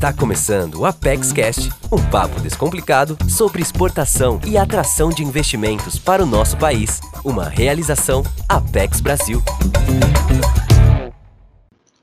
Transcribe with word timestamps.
Está 0.00 0.14
começando 0.14 0.76
o 0.76 0.86
Apex 0.86 1.30
Cast, 1.30 1.68
um 1.92 2.02
papo 2.10 2.40
descomplicado 2.40 3.18
sobre 3.28 3.60
exportação 3.60 4.40
e 4.48 4.56
atração 4.56 5.10
de 5.10 5.22
investimentos 5.22 5.98
para 5.98 6.22
o 6.22 6.26
nosso 6.26 6.56
país. 6.56 7.02
Uma 7.22 7.46
realização 7.46 8.22
Apex 8.48 9.02
Brasil. 9.02 9.42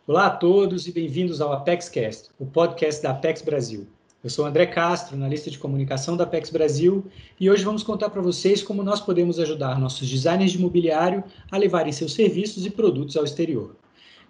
Olá 0.06 0.28
a 0.28 0.30
todos 0.30 0.88
e 0.88 0.92
bem-vindos 0.92 1.42
ao 1.42 1.52
Apex 1.52 1.90
Cast, 1.90 2.30
o 2.38 2.46
podcast 2.46 3.02
da 3.02 3.10
Apex 3.10 3.42
Brasil. 3.42 3.88
Eu 4.24 4.30
sou 4.30 4.46
André 4.46 4.68
Castro, 4.68 5.16
analista 5.16 5.50
de 5.50 5.58
comunicação 5.58 6.16
da 6.16 6.24
Apex 6.26 6.52
Brasil, 6.52 7.04
e 7.40 7.50
hoje 7.50 7.64
vamos 7.64 7.82
contar 7.82 8.12
para 8.12 8.22
vocês 8.22 8.62
como 8.62 8.84
nós 8.84 9.02
podemos 9.02 9.40
ajudar 9.40 9.80
nossos 9.80 10.08
designers 10.08 10.52
de 10.52 10.60
mobiliário 10.60 11.24
a 11.50 11.58
levarem 11.58 11.92
seus 11.92 12.14
serviços 12.14 12.64
e 12.64 12.70
produtos 12.70 13.18
ao 13.18 13.24
exterior. 13.24 13.76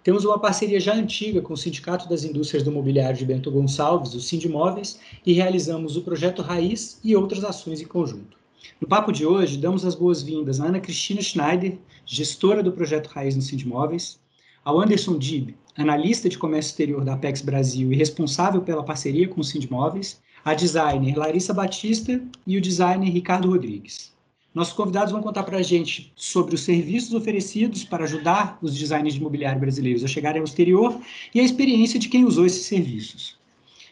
Temos 0.08 0.24
uma 0.24 0.38
parceria 0.38 0.80
já 0.80 0.94
antiga 0.94 1.42
com 1.42 1.52
o 1.52 1.56
Sindicato 1.56 2.08
das 2.08 2.24
Indústrias 2.24 2.62
do 2.62 2.72
Mobiliário 2.72 3.18
de 3.18 3.26
Bento 3.26 3.50
Gonçalves, 3.50 4.14
o 4.14 4.20
Sindimóveis, 4.22 4.98
e 5.26 5.34
realizamos 5.34 5.98
o 5.98 6.00
projeto 6.00 6.40
Raiz 6.40 6.98
e 7.04 7.14
outras 7.14 7.44
ações 7.44 7.82
em 7.82 7.84
conjunto. 7.84 8.38
No 8.80 8.88
papo 8.88 9.12
de 9.12 9.26
hoje, 9.26 9.58
damos 9.58 9.84
as 9.84 9.94
boas-vindas 9.94 10.62
à 10.62 10.68
Ana 10.68 10.80
Cristina 10.80 11.20
Schneider, 11.20 11.76
gestora 12.06 12.62
do 12.62 12.72
projeto 12.72 13.08
Raiz 13.08 13.36
no 13.36 13.42
Sindimóveis, 13.42 14.18
ao 14.64 14.80
Anderson 14.80 15.18
Dib, 15.18 15.54
analista 15.76 16.26
de 16.26 16.38
comércio 16.38 16.70
exterior 16.70 17.04
da 17.04 17.12
Apex 17.12 17.42
Brasil 17.42 17.92
e 17.92 17.96
responsável 17.96 18.62
pela 18.62 18.82
parceria 18.82 19.28
com 19.28 19.42
o 19.42 19.44
Sindimóveis, 19.44 20.22
a 20.42 20.54
designer 20.54 21.18
Larissa 21.18 21.52
Batista 21.52 22.18
e 22.46 22.56
o 22.56 22.62
designer 22.62 23.10
Ricardo 23.10 23.50
Rodrigues. 23.50 24.16
Nossos 24.58 24.74
convidados 24.74 25.12
vão 25.12 25.22
contar 25.22 25.44
para 25.44 25.58
a 25.58 25.62
gente 25.62 26.12
sobre 26.16 26.56
os 26.56 26.62
serviços 26.62 27.14
oferecidos 27.14 27.84
para 27.84 28.02
ajudar 28.02 28.58
os 28.60 28.76
designers 28.76 29.14
de 29.14 29.20
imobiliário 29.20 29.60
brasileiros 29.60 30.02
a 30.02 30.08
chegarem 30.08 30.40
ao 30.40 30.44
exterior 30.44 30.98
e 31.32 31.38
a 31.38 31.44
experiência 31.44 31.96
de 31.96 32.08
quem 32.08 32.24
usou 32.24 32.44
esses 32.44 32.66
serviços. 32.66 33.38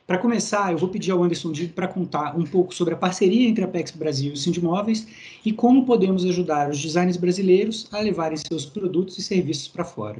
Para 0.08 0.18
começar, 0.18 0.72
eu 0.72 0.78
vou 0.78 0.88
pedir 0.88 1.12
ao 1.12 1.22
Anderson 1.22 1.52
Digo 1.52 1.72
para 1.72 1.86
contar 1.86 2.36
um 2.36 2.42
pouco 2.42 2.74
sobre 2.74 2.94
a 2.94 2.96
parceria 2.96 3.48
entre 3.48 3.62
a 3.62 3.68
Apex 3.68 3.92
Brasil 3.92 4.30
e 4.30 4.32
o 4.32 4.36
Sindimóveis 4.36 5.06
e 5.44 5.52
como 5.52 5.86
podemos 5.86 6.24
ajudar 6.24 6.68
os 6.68 6.82
designers 6.82 7.16
brasileiros 7.16 7.86
a 7.92 8.00
levarem 8.00 8.36
seus 8.36 8.66
produtos 8.66 9.16
e 9.18 9.22
serviços 9.22 9.68
para 9.68 9.84
fora. 9.84 10.18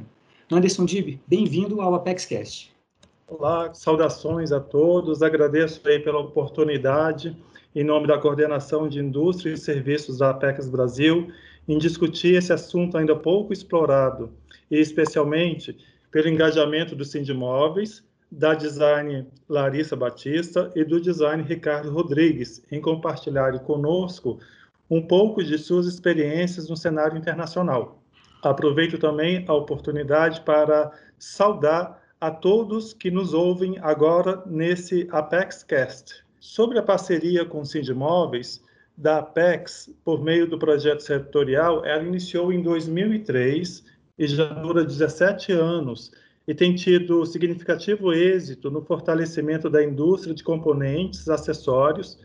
Anderson 0.49 0.85
Dib, 0.85 1.19
bem-vindo 1.27 1.81
ao 1.81 1.93
ApexCast. 1.93 2.71
Olá, 3.27 3.73
saudações 3.73 4.53
a 4.53 4.61
todos. 4.61 5.21
Agradeço 5.21 5.81
aí 5.85 5.99
pela 5.99 6.19
oportunidade 6.19 7.35
em 7.79 7.83
nome 7.83 8.07
da 8.07 8.17
Coordenação 8.17 8.89
de 8.89 8.99
Indústria 8.99 9.53
e 9.53 9.57
Serviços 9.57 10.17
da 10.17 10.31
Apex 10.31 10.67
Brasil, 10.67 11.31
em 11.67 11.77
discutir 11.77 12.33
esse 12.33 12.51
assunto 12.51 12.97
ainda 12.97 13.15
pouco 13.15 13.53
explorado, 13.53 14.31
e 14.71 14.79
especialmente 14.79 15.77
pelo 16.09 16.27
engajamento 16.27 16.95
do 16.95 17.05
Sindimóveis, 17.05 18.03
da 18.31 18.55
design 18.55 19.27
Larissa 19.47 19.95
Batista 19.95 20.71
e 20.75 20.83
do 20.83 20.99
design 20.99 21.43
Ricardo 21.43 21.91
Rodrigues, 21.91 22.63
em 22.71 22.81
compartilharem 22.81 23.59
conosco 23.59 24.39
um 24.89 24.99
pouco 24.99 25.43
de 25.43 25.55
suas 25.59 25.85
experiências 25.85 26.67
no 26.67 26.75
cenário 26.75 27.15
internacional. 27.15 28.01
Aproveito 28.41 28.97
também 28.97 29.45
a 29.47 29.53
oportunidade 29.53 30.41
para 30.41 30.91
saudar 31.19 32.01
a 32.19 32.31
todos 32.31 32.91
que 32.91 33.11
nos 33.11 33.35
ouvem 33.35 33.77
agora 33.83 34.41
nesse 34.47 35.07
Apex 35.11 35.61
Cast. 35.61 36.26
Sobre 36.39 36.77
a 36.77 36.83
parceria 36.83 37.45
com 37.45 37.61
o 37.61 37.65
Sindimóveis, 37.65 38.63
da 38.97 39.19
Apex, 39.19 39.93
por 40.03 40.23
meio 40.23 40.47
do 40.47 40.57
projeto 40.57 41.01
setorial, 41.01 41.85
ela 41.85 42.03
iniciou 42.03 42.51
em 42.51 42.61
2003 42.61 43.83
e 44.17 44.27
já 44.27 44.45
dura 44.45 44.83
17 44.83 45.51
anos 45.51 46.11
e 46.47 46.55
tem 46.55 46.73
tido 46.73 47.25
significativo 47.25 48.13
êxito 48.13 48.71
no 48.71 48.81
fortalecimento 48.81 49.69
da 49.69 49.83
indústria 49.83 50.33
de 50.33 50.43
componentes, 50.43 51.29
acessórios, 51.29 52.17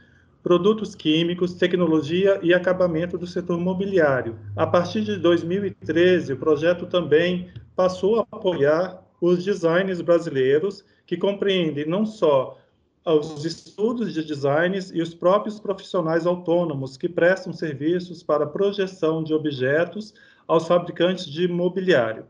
produtos 0.42 0.94
químicos, 0.94 1.54
tecnologia 1.54 2.38
e 2.42 2.54
acabamento 2.54 3.18
do 3.18 3.26
setor 3.26 3.58
mobiliário. 3.58 4.38
A 4.56 4.66
partir 4.66 5.02
de 5.02 5.16
2013, 5.16 6.32
o 6.32 6.36
projeto 6.36 6.86
também 6.86 7.50
passou 7.76 8.20
a 8.20 8.26
apoiar 8.30 9.02
os 9.20 9.44
designers 9.44 10.00
brasileiros, 10.00 10.84
que 11.06 11.16
compreendem 11.16 11.86
não 11.86 12.06
só 12.06 12.58
aos 13.04 13.44
estudos 13.44 14.14
de 14.14 14.24
designs 14.24 14.90
e 14.94 15.02
os 15.02 15.14
próprios 15.14 15.58
profissionais 15.58 16.26
autônomos 16.26 16.96
que 16.96 17.08
prestam 17.08 17.52
serviços 17.52 18.22
para 18.22 18.46
projeção 18.46 19.22
de 19.24 19.34
objetos 19.34 20.14
aos 20.46 20.66
fabricantes 20.66 21.26
de 21.26 21.48
mobiliário. 21.48 22.24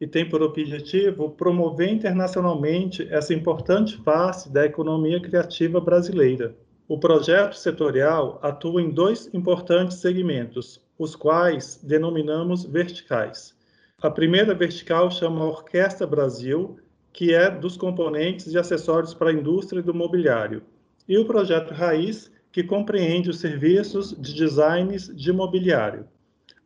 E 0.00 0.06
tem 0.06 0.28
por 0.28 0.42
objetivo 0.42 1.30
promover 1.30 1.88
internacionalmente 1.88 3.06
essa 3.10 3.34
importante 3.34 3.96
face 3.98 4.52
da 4.52 4.64
economia 4.64 5.20
criativa 5.20 5.80
brasileira. 5.80 6.54
O 6.88 6.98
projeto 6.98 7.54
setorial 7.54 8.38
atua 8.42 8.82
em 8.82 8.90
dois 8.90 9.32
importantes 9.32 9.98
segmentos, 9.98 10.80
os 10.98 11.16
quais 11.16 11.80
denominamos 11.82 12.64
verticais. 12.64 13.54
A 14.02 14.10
primeira 14.10 14.54
vertical 14.54 15.10
chama 15.10 15.44
Orquestra 15.44 16.06
Brasil, 16.06 16.76
que 17.12 17.34
é 17.34 17.50
dos 17.50 17.76
componentes 17.76 18.52
e 18.52 18.58
acessórios 18.58 19.12
para 19.12 19.30
a 19.30 19.32
indústria 19.32 19.82
do 19.82 19.92
mobiliário, 19.92 20.62
e 21.08 21.18
o 21.18 21.24
projeto 21.24 21.74
Raiz, 21.74 22.30
que 22.50 22.62
compreende 22.62 23.30
os 23.30 23.38
serviços 23.38 24.14
de 24.18 24.34
designs 24.34 25.08
de 25.14 25.32
mobiliário. 25.32 26.06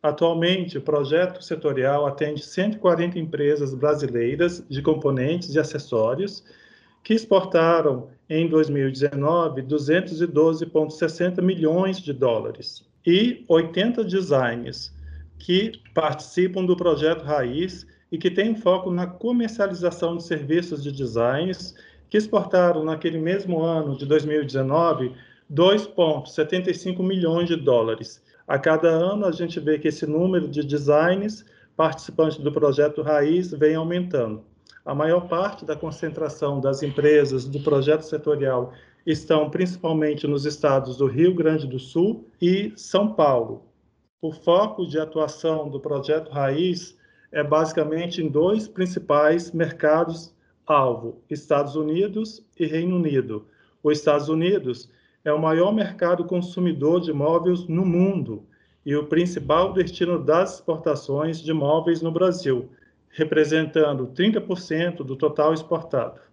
Atualmente, 0.01 0.77
o 0.77 0.81
projeto 0.81 1.41
setorial 1.41 2.05
atende 2.05 2.43
140 2.43 3.17
empresas 3.17 3.73
brasileiras 3.73 4.63
de 4.69 4.81
componentes 4.81 5.53
e 5.55 5.59
acessórios 5.59 6.43
que 7.03 7.13
exportaram 7.13 8.09
em 8.29 8.47
2019 8.47 9.63
212,60 9.63 11.41
milhões 11.41 11.99
de 11.99 12.13
dólares 12.13 12.85
e 13.05 13.45
80 13.47 14.03
designers 14.03 14.93
que 15.39 15.71
participam 15.93 16.65
do 16.65 16.75
projeto 16.75 17.23
Raiz 17.23 17.87
e 18.11 18.17
que 18.17 18.31
tem 18.31 18.55
foco 18.55 18.91
na 18.91 19.05
comercialização 19.05 20.17
de 20.17 20.23
serviços 20.23 20.81
de 20.81 20.91
designs, 20.91 21.75
que 22.09 22.17
exportaram 22.17 22.83
naquele 22.83 23.17
mesmo 23.17 23.61
ano 23.61 23.97
de 23.97 24.05
2019 24.05 25.13
2,75 25.51 27.01
milhões 27.03 27.47
de 27.47 27.55
dólares. 27.55 28.21
A 28.47 28.57
cada 28.59 28.89
ano 28.89 29.25
a 29.25 29.31
gente 29.31 29.59
vê 29.59 29.77
que 29.77 29.87
esse 29.87 30.05
número 30.05 30.47
de 30.47 30.63
designs 30.63 31.45
participantes 31.75 32.37
do 32.37 32.51
projeto 32.51 33.01
Raiz 33.01 33.51
vem 33.51 33.75
aumentando. 33.75 34.43
A 34.85 34.95
maior 34.95 35.27
parte 35.27 35.65
da 35.65 35.75
concentração 35.75 36.59
das 36.59 36.81
empresas 36.81 37.45
do 37.45 37.59
projeto 37.59 38.01
setorial 38.01 38.73
estão 39.05 39.49
principalmente 39.49 40.27
nos 40.27 40.45
estados 40.45 40.97
do 40.97 41.07
Rio 41.07 41.33
Grande 41.33 41.67
do 41.67 41.79
Sul 41.79 42.25
e 42.41 42.73
São 42.75 43.13
Paulo. 43.13 43.65
O 44.21 44.31
foco 44.31 44.85
de 44.85 44.99
atuação 44.99 45.69
do 45.69 45.79
projeto 45.79 46.31
Raiz 46.31 46.96
é 47.31 47.43
basicamente 47.43 48.21
em 48.21 48.29
dois 48.29 48.67
principais 48.67 49.51
mercados 49.51 50.33
alvo, 50.65 51.21
Estados 51.29 51.75
Unidos 51.75 52.45
e 52.59 52.65
Reino 52.65 52.95
Unido. 52.95 53.45
Os 53.83 53.99
Estados 53.99 54.29
Unidos 54.29 54.89
é 55.23 55.31
o 55.31 55.41
maior 55.41 55.73
mercado 55.73 56.25
consumidor 56.25 57.01
de 57.01 57.13
móveis 57.13 57.67
no 57.67 57.85
mundo 57.85 58.45
e 58.85 58.95
o 58.95 59.05
principal 59.07 59.73
destino 59.73 60.23
das 60.23 60.55
exportações 60.55 61.41
de 61.41 61.51
móveis 61.51 62.01
no 62.01 62.11
Brasil, 62.11 62.69
representando 63.09 64.07
30% 64.07 64.97
do 64.97 65.15
total 65.15 65.53
exportado. 65.53 66.26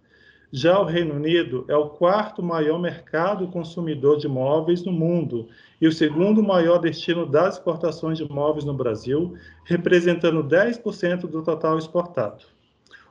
Já 0.57 0.79
o 0.79 0.85
Reino 0.85 1.17
Unido 1.17 1.65
é 1.67 1.77
o 1.77 1.89
quarto 1.89 2.41
maior 2.41 2.79
mercado 2.79 3.49
consumidor 3.49 4.19
de 4.19 4.29
móveis 4.29 4.85
no 4.85 4.93
mundo 4.93 5.49
e 5.81 5.89
o 5.89 5.93
segundo 5.93 6.45
maior 6.45 6.79
destino 6.79 7.27
das 7.27 7.57
exportações 7.57 8.19
de 8.19 8.31
móveis 8.31 8.65
no 8.65 8.73
Brasil, 8.73 9.35
representando 9.65 10.45
10% 10.45 11.23
do 11.23 11.43
total 11.43 11.77
exportado. 11.77 12.45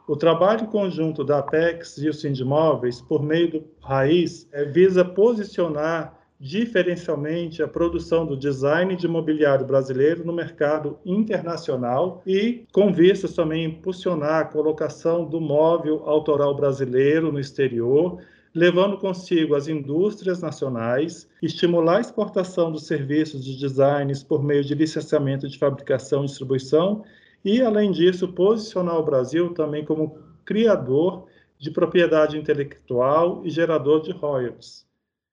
O 0.08 0.16
trabalho 0.16 0.68
conjunto 0.68 1.22
da 1.22 1.40
Apex 1.40 1.98
e 1.98 2.08
o 2.08 2.14
Sindimóveis, 2.14 3.02
por 3.02 3.22
meio 3.22 3.52
do 3.52 3.64
Raiz, 3.82 4.48
é, 4.54 4.64
visa 4.64 5.04
posicionar 5.04 6.18
diferencialmente 6.44 7.64
a 7.64 7.68
produção 7.70 8.26
do 8.26 8.36
design 8.36 8.98
de 8.98 9.08
mobiliário 9.08 9.66
brasileiro 9.66 10.26
no 10.26 10.34
mercado 10.34 11.00
internacional 11.06 12.22
e 12.28 12.66
com 12.74 12.92
vistas 12.92 13.34
também 13.34 13.64
impulsionar 13.64 14.42
a 14.42 14.46
colocação 14.46 15.24
do 15.24 15.40
móvel 15.40 16.04
autoral 16.06 16.54
brasileiro 16.54 17.32
no 17.32 17.40
exterior, 17.40 18.22
levando 18.54 18.98
consigo 18.98 19.56
as 19.56 19.70
indústrias 19.70 20.42
nacionais, 20.42 21.30
estimular 21.42 22.00
a 22.00 22.02
exportação 22.02 22.74
dos 22.74 22.88
serviços 22.88 23.46
de 23.46 23.58
designs 23.58 24.22
por 24.22 24.44
meio 24.44 24.66
de 24.66 24.76
licenciamento 24.76 25.48
de 25.48 25.58
fabricação 25.58 26.24
e 26.24 26.28
distribuição 26.28 27.06
e, 27.46 27.62
além 27.62 27.90
disso, 27.90 28.28
posicionar 28.28 28.98
o 28.98 29.06
Brasil 29.06 29.54
também 29.54 29.86
como 29.86 30.18
criador 30.44 31.26
de 31.58 31.72
propriedade 31.72 32.38
intelectual 32.38 33.44
e 33.46 33.50
gerador 33.50 34.02
de 34.02 34.12
royalties. 34.12 34.84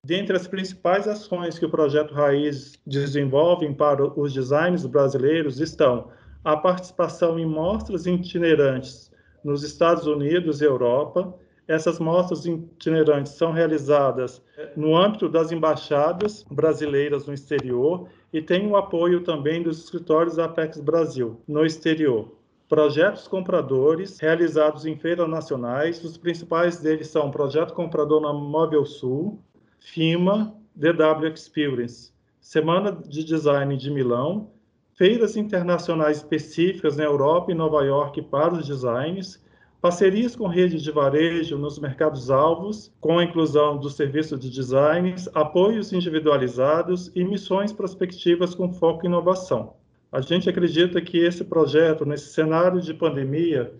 Dentre 0.02 0.34
as 0.34 0.46
principais 0.46 1.06
ações 1.06 1.58
que 1.58 1.66
o 1.66 1.70
Projeto 1.70 2.14
Raiz 2.14 2.80
desenvolve 2.86 3.72
para 3.74 4.02
os 4.18 4.32
designers 4.32 4.86
brasileiros 4.86 5.60
estão 5.60 6.10
a 6.42 6.56
participação 6.56 7.38
em 7.38 7.44
mostras 7.44 8.06
itinerantes 8.06 9.10
nos 9.44 9.62
Estados 9.62 10.06
Unidos 10.06 10.60
e 10.60 10.64
Europa, 10.64 11.34
Essas 11.70 12.00
mostras 12.00 12.46
itinerantes 12.46 13.34
são 13.34 13.52
realizadas 13.52 14.42
no 14.76 14.96
âmbito 14.96 15.28
das 15.28 15.52
embaixadas 15.52 16.44
brasileiras 16.50 17.28
no 17.28 17.32
exterior 17.32 18.08
e 18.32 18.42
tem 18.42 18.66
o 18.66 18.76
apoio 18.76 19.22
também 19.22 19.62
dos 19.62 19.84
escritórios 19.84 20.36
Apex 20.36 20.80
Brasil 20.80 21.40
no 21.46 21.64
exterior. 21.64 22.34
Projetos 22.68 23.28
compradores 23.28 24.18
realizados 24.18 24.84
em 24.84 24.96
feiras 24.96 25.28
nacionais, 25.28 26.02
os 26.02 26.18
principais 26.18 26.80
deles 26.80 27.06
são 27.06 27.28
o 27.28 27.30
Projeto 27.30 27.72
Comprador 27.72 28.20
na 28.20 28.32
Móvel 28.32 28.84
Sul, 28.84 29.38
FIMA, 29.80 30.54
DW 30.76 31.26
Experience, 31.34 32.12
Semana 32.40 32.92
de 32.92 33.24
Design 33.24 33.76
de 33.76 33.90
Milão, 33.90 34.50
feiras 34.94 35.36
internacionais 35.36 36.18
específicas 36.18 36.96
na 36.96 37.04
Europa 37.04 37.50
e 37.50 37.54
Nova 37.54 37.82
York 37.82 38.22
para 38.22 38.54
os 38.54 38.66
designs, 38.66 39.42
parcerias 39.80 40.36
com 40.36 40.46
redes 40.46 40.82
de 40.82 40.90
varejo 40.90 41.56
nos 41.56 41.78
mercados-alvos, 41.78 42.92
com 43.00 43.18
a 43.18 43.24
inclusão 43.24 43.78
do 43.78 43.88
serviço 43.88 44.38
de 44.38 44.50
designs, 44.50 45.28
apoios 45.34 45.92
individualizados 45.92 47.10
e 47.14 47.24
missões 47.24 47.72
prospectivas 47.72 48.54
com 48.54 48.70
foco 48.70 49.06
em 49.06 49.08
inovação. 49.08 49.74
A 50.12 50.20
gente 50.20 50.50
acredita 50.50 51.00
que 51.00 51.18
esse 51.18 51.44
projeto, 51.44 52.04
nesse 52.04 52.32
cenário 52.32 52.80
de 52.80 52.92
pandemia, 52.92 53.72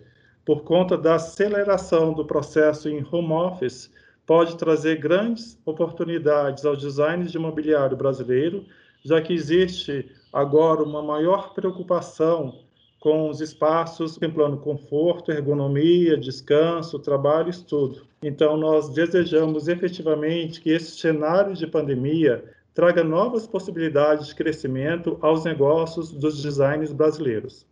por 0.43 0.63
conta 0.63 0.97
da 0.97 1.15
aceleração 1.15 2.13
do 2.13 2.25
processo 2.25 2.89
em 2.89 3.05
home 3.11 3.33
office, 3.33 3.91
pode 4.25 4.57
trazer 4.57 4.97
grandes 4.97 5.59
oportunidades 5.65 6.65
aos 6.65 6.81
designers 6.81 7.31
de 7.31 7.37
imobiliário 7.37 7.97
brasileiro, 7.97 8.65
já 9.03 9.21
que 9.21 9.33
existe 9.33 10.09
agora 10.31 10.83
uma 10.83 11.01
maior 11.01 11.53
preocupação 11.53 12.59
com 12.99 13.29
os 13.29 13.41
espaços 13.41 14.13
contemplando 14.13 14.57
conforto, 14.57 15.31
ergonomia, 15.31 16.15
descanso, 16.15 16.99
trabalho, 16.99 17.49
estudo. 17.49 18.03
Então, 18.21 18.55
nós 18.55 18.89
desejamos 18.89 19.67
efetivamente 19.67 20.61
que 20.61 20.69
esse 20.69 20.99
cenário 20.99 21.55
de 21.55 21.65
pandemia 21.65 22.45
traga 22.75 23.03
novas 23.03 23.47
possibilidades 23.47 24.27
de 24.27 24.35
crescimento 24.35 25.17
aos 25.19 25.43
negócios 25.43 26.11
dos 26.11 26.41
designers 26.43 26.93
brasileiros. 26.93 27.65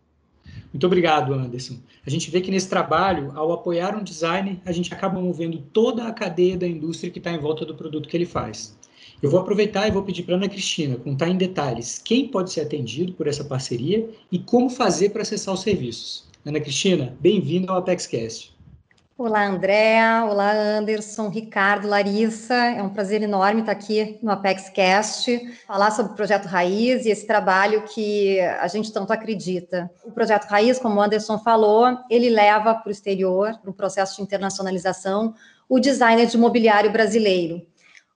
Muito 0.72 0.86
obrigado, 0.86 1.34
Anderson. 1.34 1.78
A 2.06 2.10
gente 2.10 2.30
vê 2.30 2.40
que 2.40 2.50
nesse 2.50 2.68
trabalho, 2.68 3.32
ao 3.34 3.52
apoiar 3.52 3.96
um 3.96 4.04
designer, 4.04 4.58
a 4.64 4.70
gente 4.70 4.94
acaba 4.94 5.20
movendo 5.20 5.58
toda 5.72 6.06
a 6.06 6.12
cadeia 6.12 6.56
da 6.56 6.66
indústria 6.66 7.10
que 7.10 7.18
está 7.18 7.32
em 7.32 7.38
volta 7.38 7.64
do 7.64 7.74
produto 7.74 8.08
que 8.08 8.16
ele 8.16 8.26
faz. 8.26 8.78
Eu 9.20 9.28
vou 9.28 9.40
aproveitar 9.40 9.88
e 9.88 9.90
vou 9.90 10.02
pedir 10.02 10.22
para 10.22 10.36
Ana 10.36 10.48
Cristina 10.48 10.96
contar 10.96 11.28
em 11.28 11.36
detalhes 11.36 11.98
quem 11.98 12.28
pode 12.28 12.52
ser 12.52 12.62
atendido 12.62 13.12
por 13.12 13.26
essa 13.26 13.44
parceria 13.44 14.08
e 14.30 14.38
como 14.38 14.70
fazer 14.70 15.10
para 15.10 15.22
acessar 15.22 15.52
os 15.52 15.60
serviços. 15.60 16.24
Ana 16.46 16.60
Cristina, 16.60 17.14
bem-vinda 17.20 17.70
ao 17.72 17.78
ApexCast. 17.78 18.59
Olá, 19.22 19.46
Andréa. 19.46 20.24
Olá, 20.24 20.50
Anderson, 20.50 21.28
Ricardo, 21.28 21.86
Larissa. 21.86 22.54
É 22.54 22.82
um 22.82 22.88
prazer 22.88 23.22
enorme 23.22 23.60
estar 23.60 23.72
aqui 23.72 24.18
no 24.22 24.30
ApexCast, 24.30 25.62
falar 25.66 25.90
sobre 25.90 26.12
o 26.12 26.14
Projeto 26.14 26.46
Raiz 26.46 27.04
e 27.04 27.10
esse 27.10 27.26
trabalho 27.26 27.82
que 27.82 28.40
a 28.40 28.66
gente 28.66 28.90
tanto 28.90 29.12
acredita. 29.12 29.90
O 30.02 30.10
Projeto 30.10 30.46
Raiz, 30.46 30.78
como 30.78 30.98
o 30.98 31.02
Anderson 31.02 31.38
falou, 31.38 31.98
ele 32.08 32.30
leva 32.30 32.74
para 32.74 32.88
o 32.88 32.90
exterior, 32.90 33.58
para 33.60 33.70
o 33.70 33.74
processo 33.74 34.16
de 34.16 34.22
internacionalização, 34.22 35.34
o 35.68 35.78
designer 35.78 36.24
de 36.24 36.38
mobiliário 36.38 36.90
brasileiro 36.90 37.60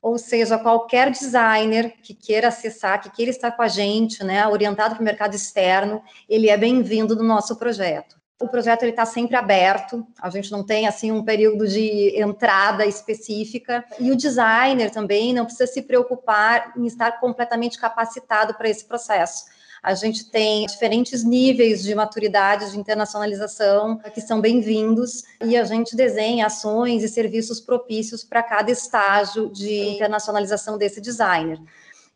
ou 0.00 0.18
seja, 0.18 0.58
qualquer 0.58 1.10
designer 1.10 1.94
que 2.02 2.12
queira 2.12 2.48
acessar, 2.48 3.00
que 3.00 3.10
queira 3.10 3.30
estar 3.30 3.52
com 3.52 3.62
a 3.62 3.68
gente, 3.68 4.22
né, 4.22 4.46
orientado 4.46 4.94
para 4.94 5.00
o 5.00 5.04
mercado 5.04 5.34
externo, 5.34 6.02
ele 6.28 6.50
é 6.50 6.58
bem-vindo 6.58 7.16
no 7.16 7.22
nosso 7.22 7.56
projeto. 7.56 8.14
O 8.40 8.48
projeto 8.48 8.84
está 8.84 9.06
sempre 9.06 9.36
aberto, 9.36 10.04
a 10.20 10.28
gente 10.28 10.50
não 10.50 10.64
tem 10.64 10.88
assim 10.88 11.12
um 11.12 11.25
período 11.25 11.69
de 11.69 12.20
entrada 12.20 12.84
específica. 12.84 13.84
E 14.00 14.10
o 14.10 14.16
designer 14.16 14.90
também 14.90 15.32
não 15.32 15.44
precisa 15.44 15.69
se 15.69 15.82
preocupar 15.82 16.72
em 16.76 16.84
estar 16.84 17.20
completamente 17.20 17.78
capacitado 17.78 18.54
para 18.54 18.69
esse 18.69 18.84
processo. 18.84 19.44
A 19.84 19.94
gente 19.94 20.31
tem 20.31 20.64
diferentes 20.64 21.22
níveis 21.22 21.82
de 21.82 21.94
maturidade 21.94 22.72
de 22.72 22.78
internacionalização 22.78 23.98
que 24.14 24.20
são 24.20 24.40
bem-vindos. 24.40 25.22
E 25.44 25.58
a 25.58 25.64
gente 25.64 25.94
desenha 25.94 26.46
ações 26.46 27.04
e 27.04 27.08
serviços 27.08 27.60
propícios 27.60 28.25
para 28.25 28.42
cada 28.42 28.70
estágio 28.70 29.50
de 29.50 29.90
internacionalização 29.90 30.78
desse 30.78 31.00
designer. 31.02 31.60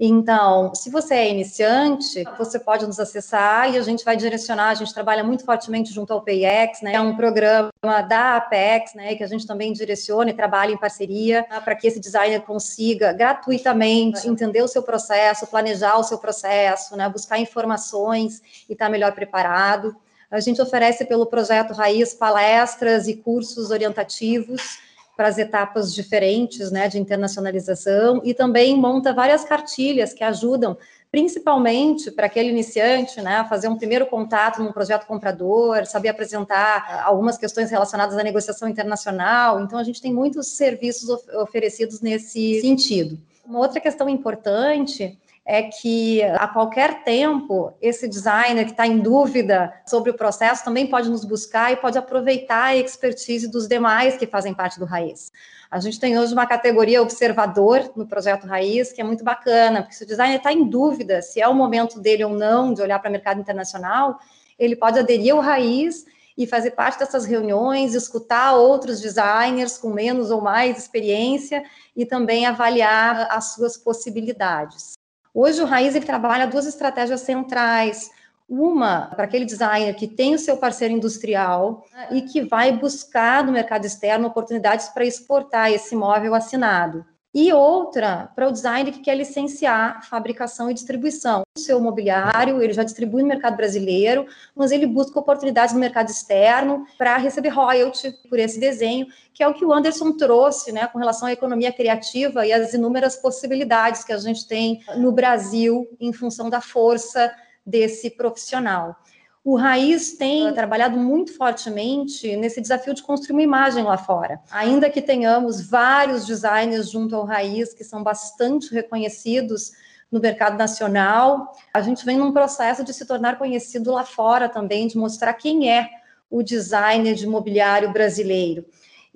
Então, 0.00 0.73
se 0.77 0.91
você 0.91 1.15
é 1.15 1.31
iniciante, 1.31 2.23
você 2.39 2.56
pode 2.56 2.87
nos 2.87 3.00
acessar 3.00 3.73
e 3.73 3.77
a 3.77 3.83
gente 3.83 4.05
vai 4.05 4.17
direcionar. 4.17 4.69
A 4.69 4.75
gente 4.75 4.95
trabalha 4.95 5.25
muito 5.25 5.45
fortemente 5.45 5.93
junto 5.93 6.12
ao 6.12 6.23
PayEx, 6.23 6.83
né? 6.83 6.95
É 6.95 7.00
um 7.00 7.17
programa 7.17 7.73
da 8.09 8.37
Apex, 8.37 8.95
né? 8.95 9.17
Que 9.17 9.25
a 9.25 9.27
gente 9.27 9.45
também 9.45 9.73
direciona 9.73 10.31
e 10.31 10.35
trabalha 10.35 10.73
em 10.73 10.77
parceria 10.77 11.45
para 11.65 11.75
que 11.75 11.89
esse 11.89 11.99
designer 11.99 12.43
consiga 12.43 13.12
gratuitamente 13.12 14.29
entender 14.29 14.62
o 14.62 14.69
seu 14.69 14.85
processo, 14.85 15.49
planejar 15.49 15.99
o 15.99 16.05
seu 16.05 16.19
processo, 16.19 16.97
né? 16.97 17.09
Buscar 17.09 17.41
informações 17.41 18.41
e 18.69 18.75
estar 18.75 18.89
melhor 18.89 19.12
preparado. 19.12 19.97
A 20.31 20.39
gente 20.39 20.62
oferece 20.62 21.06
pelo 21.06 21.27
projeto 21.27 21.73
Raiz 21.73 22.15
palestras 22.15 23.09
e 23.09 23.17
cursos 23.17 23.73
orientativos 23.73 24.79
para 25.19 25.26
as 25.26 25.37
etapas 25.37 25.93
diferentes 25.93 26.70
né, 26.70 26.87
de 26.87 26.97
internacionalização 26.97 28.20
e 28.23 28.32
também 28.32 28.76
monta 28.76 29.12
várias 29.12 29.43
cartilhas 29.43 30.15
que 30.15 30.23
ajudam, 30.23 30.79
principalmente 31.11 32.12
para 32.12 32.26
aquele 32.26 32.50
iniciante, 32.50 33.20
né, 33.20 33.44
fazer 33.49 33.67
um 33.67 33.76
primeiro 33.76 34.06
contato 34.06 34.62
num 34.62 34.70
projeto 34.70 35.09
comprador, 35.09 35.85
saber 35.87 36.11
apresentar 36.11 37.03
algumas 37.05 37.37
questões 37.37 37.69
relacionadas 37.69 38.17
à 38.17 38.23
negociação 38.23 38.69
internacional. 38.69 39.61
Então, 39.61 39.76
a 39.76 39.82
gente 39.82 40.00
tem 40.00 40.15
muitos 40.15 40.53
serviços 40.56 41.09
of 41.09 41.29
oferecidos 41.38 42.00
nesse 42.00 42.61
sentido. 42.61 43.19
Uma 43.44 43.59
outra 43.59 43.81
questão 43.81 44.09
importante 44.09 45.19
é 45.50 45.62
que 45.62 46.23
a 46.23 46.47
qualquer 46.47 47.03
tempo 47.05 47.73
esse 47.81 48.06
designer 48.06 48.67
que 48.67 48.73
está 48.73 48.87
em 48.87 48.99
dúvida 48.99 49.73
sobre 49.87 50.11
o 50.11 50.15
processo 50.15 50.62
também 50.62 50.87
pode 50.87 51.09
nos 51.09 51.25
buscar 51.25 51.73
e 51.73 51.77
pode 51.77 51.97
aproveitar 51.97 52.65
a 52.65 52.77
expertise 52.77 53.50
dos 53.50 53.67
demais 53.67 54.19
que 54.19 54.27
fazem 54.27 54.53
parte 54.53 54.79
do 54.79 54.85
Raiz. 54.85 55.33
A 55.71 55.81
gente 55.81 55.99
tem 55.99 56.19
hoje 56.19 56.35
uma 56.35 56.47
categoria 56.47 57.00
observador 57.00 57.91
no 57.97 58.06
projeto 58.06 58.47
Raiz, 58.47 58.93
que 58.93 59.00
é 59.00 59.05
muito 59.05 59.25
bacana, 59.25 59.81
porque 59.81 59.95
se 59.95 60.05
o 60.05 60.06
designer 60.06 60.37
está 60.37 60.53
em 60.53 60.69
dúvida 60.69 61.23
se 61.23 61.41
é 61.41 61.49
o 61.49 61.55
momento 61.55 61.99
dele 61.99 62.25
ou 62.25 62.35
não 62.35 62.75
de 62.75 62.83
olhar 62.83 62.99
para 62.99 63.09
o 63.09 63.12
mercado 63.12 63.41
internacional, 63.41 64.19
ele 64.59 64.77
pode 64.77 64.99
aderir 64.99 65.33
ao 65.33 65.41
Raiz 65.41 66.05
e 66.37 66.47
fazer 66.47 66.73
parte 66.73 66.99
dessas 66.99 67.25
reuniões, 67.25 67.95
escutar 67.95 68.55
outros 68.55 69.00
designers 69.00 69.78
com 69.78 69.88
menos 69.88 70.31
ou 70.31 70.43
mais 70.43 70.76
experiência 70.76 71.64
e 71.97 72.05
também 72.05 72.45
avaliar 72.45 73.28
as 73.31 73.55
suas 73.55 73.78
possibilidades. 73.78 74.98
Hoje 75.40 75.62
o 75.62 75.66
Raiz 75.66 75.95
ele 75.95 76.04
trabalha 76.04 76.49
duas 76.49 76.66
estratégias 76.66 77.21
centrais. 77.21 78.11
Uma 78.49 79.07
para 79.14 79.23
aquele 79.23 79.45
designer 79.45 79.95
que 79.95 80.09
tem 80.09 80.35
o 80.35 80.38
seu 80.38 80.57
parceiro 80.57 80.92
industrial 80.92 81.85
e 82.11 82.23
que 82.23 82.42
vai 82.42 82.73
buscar 82.73 83.45
no 83.45 83.52
mercado 83.52 83.85
externo 83.85 84.26
oportunidades 84.26 84.88
para 84.88 85.04
exportar 85.04 85.71
esse 85.71 85.95
imóvel 85.95 86.35
assinado 86.35 87.07
e 87.35 87.52
outra 87.52 88.30
para 88.35 88.49
o 88.49 88.52
designer 88.52 88.92
que 88.92 89.00
quer 89.00 89.14
licenciar 89.14 90.06
fabricação 90.08 90.70
e 90.70 90.75
distribuição. 90.75 91.42
O 91.56 91.61
seu 91.61 91.80
mobiliário, 91.80 92.62
ele 92.62 92.73
já 92.73 92.82
distribui 92.82 93.23
no 93.23 93.28
mercado 93.28 93.56
brasileiro, 93.56 94.26
mas 94.54 94.70
ele 94.70 94.87
busca 94.87 95.18
oportunidades 95.18 95.75
no 95.75 95.80
mercado 95.80 96.08
externo 96.08 96.87
para 96.97 97.16
receber 97.16 97.50
royalty 97.50 98.12
por 98.28 98.38
esse 98.38 98.58
desenho, 98.58 99.06
que 99.35 99.42
é 99.42 99.49
o 99.49 99.54
que 99.54 99.64
o 99.64 99.73
Anderson 99.73 100.16
trouxe, 100.16 100.73
né, 100.73 100.87
com 100.87 100.99
relação 100.99 101.28
à 101.28 101.32
economia 101.32 101.73
criativa 101.73 102.47
e 102.47 102.52
as 102.52 102.73
inúmeras 102.73 103.16
possibilidades 103.16 104.04
que 104.04 104.12
a 104.12 104.18
gente 104.18 104.47
tem 104.49 104.80
no 104.97 105.12
Brasil 105.12 105.87
em 106.00 106.12
função 106.12 106.49
da 106.49 106.61
força 106.61 107.30
desse 107.64 108.11
profissional. 108.11 108.97
O 109.45 109.57
Raiz 109.57 110.12
tem 110.12 110.52
trabalhado 110.52 110.99
muito 110.99 111.33
fortemente 111.37 112.37
nesse 112.37 112.61
desafio 112.61 112.92
de 112.92 113.02
construir 113.02 113.35
uma 113.35 113.42
imagem 113.42 113.85
lá 113.85 113.97
fora. 113.97 114.40
Ainda 114.50 114.90
que 114.90 115.00
tenhamos 115.00 115.61
vários 115.61 116.26
designers 116.26 116.90
junto 116.90 117.14
ao 117.14 117.25
Raiz 117.25 117.73
que 117.73 117.85
são 117.85 118.02
bastante 118.02 118.73
reconhecidos 118.75 119.73
no 120.11 120.21
mercado 120.21 120.57
nacional, 120.57 121.52
a 121.73 121.80
gente 121.80 122.04
vem 122.04 122.16
num 122.16 122.33
processo 122.33 122.83
de 122.83 122.92
se 122.92 123.07
tornar 123.07 123.38
conhecido 123.38 123.92
lá 123.92 124.04
fora 124.04 124.49
também, 124.49 124.87
de 124.87 124.97
mostrar 124.97 125.35
quem 125.35 125.71
é 125.71 125.88
o 126.30 126.42
designer 126.42 127.14
de 127.14 127.26
mobiliário 127.26 127.92
brasileiro. 127.92 128.64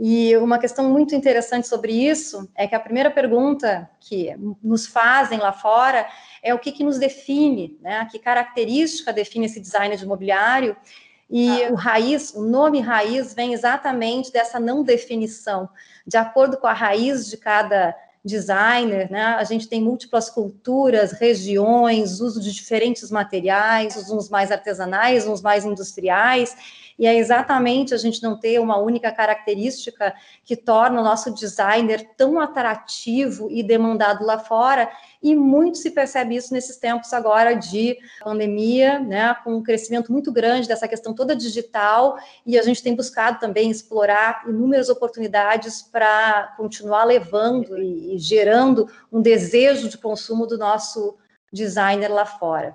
E 0.04 0.36
uma 0.38 0.58
questão 0.58 0.90
muito 0.90 1.14
interessante 1.14 1.68
sobre 1.68 1.92
isso 1.92 2.50
é 2.56 2.66
que 2.66 2.74
a 2.74 2.80
primeira 2.80 3.08
pergunta 3.08 3.88
que 4.00 4.34
nos 4.60 4.84
fazem 4.84 5.38
lá 5.38 5.52
fora 5.52 6.08
é 6.42 6.52
o 6.52 6.58
que, 6.58 6.72
que 6.72 6.82
nos 6.82 6.98
define, 6.98 7.78
né? 7.80 8.04
Que 8.10 8.18
característica 8.18 9.12
define 9.12 9.46
esse 9.46 9.60
designer 9.60 9.96
de 9.96 10.04
mobiliário? 10.04 10.76
E 11.30 11.62
ah. 11.62 11.70
o 11.70 11.76
raiz, 11.76 12.34
o 12.34 12.42
nome 12.42 12.80
raiz 12.80 13.32
vem 13.32 13.52
exatamente 13.52 14.32
dessa 14.32 14.58
não 14.58 14.82
definição. 14.82 15.68
De 16.04 16.16
acordo 16.16 16.56
com 16.56 16.66
a 16.66 16.72
raiz 16.72 17.30
de 17.30 17.36
cada 17.36 17.94
designer, 18.24 19.08
né? 19.08 19.36
A 19.38 19.44
gente 19.44 19.68
tem 19.68 19.80
múltiplas 19.80 20.28
culturas, 20.28 21.12
regiões, 21.12 22.20
uso 22.20 22.40
de 22.40 22.52
diferentes 22.52 23.08
materiais, 23.08 24.10
uns 24.10 24.28
mais 24.28 24.50
artesanais, 24.50 25.28
uns 25.28 25.40
mais 25.40 25.64
industriais 25.64 26.56
e 26.98 27.06
é 27.06 27.16
exatamente 27.16 27.94
a 27.94 27.96
gente 27.96 28.22
não 28.22 28.38
ter 28.38 28.58
uma 28.58 28.76
única 28.76 29.10
característica 29.10 30.14
que 30.44 30.56
torna 30.56 31.00
o 31.00 31.04
nosso 31.04 31.32
designer 31.32 32.10
tão 32.16 32.40
atrativo 32.40 33.48
e 33.50 33.62
demandado 33.62 34.24
lá 34.24 34.38
fora, 34.38 34.90
e 35.22 35.34
muito 35.34 35.78
se 35.78 35.90
percebe 35.90 36.34
isso 36.34 36.52
nesses 36.52 36.76
tempos 36.76 37.12
agora 37.12 37.54
de 37.54 37.96
pandemia, 38.22 38.98
né, 38.98 39.34
com 39.44 39.54
um 39.54 39.62
crescimento 39.62 40.12
muito 40.12 40.32
grande 40.32 40.68
dessa 40.68 40.88
questão 40.88 41.14
toda 41.14 41.36
digital, 41.36 42.16
e 42.44 42.58
a 42.58 42.62
gente 42.62 42.82
tem 42.82 42.94
buscado 42.94 43.38
também 43.38 43.70
explorar 43.70 44.44
inúmeras 44.48 44.88
oportunidades 44.88 45.82
para 45.82 46.54
continuar 46.56 47.04
levando 47.04 47.78
e, 47.78 48.14
e 48.14 48.18
gerando 48.18 48.88
um 49.12 49.20
desejo 49.20 49.88
de 49.88 49.96
consumo 49.98 50.46
do 50.46 50.58
nosso 50.58 51.16
designer 51.52 52.08
lá 52.08 52.24
fora. 52.24 52.74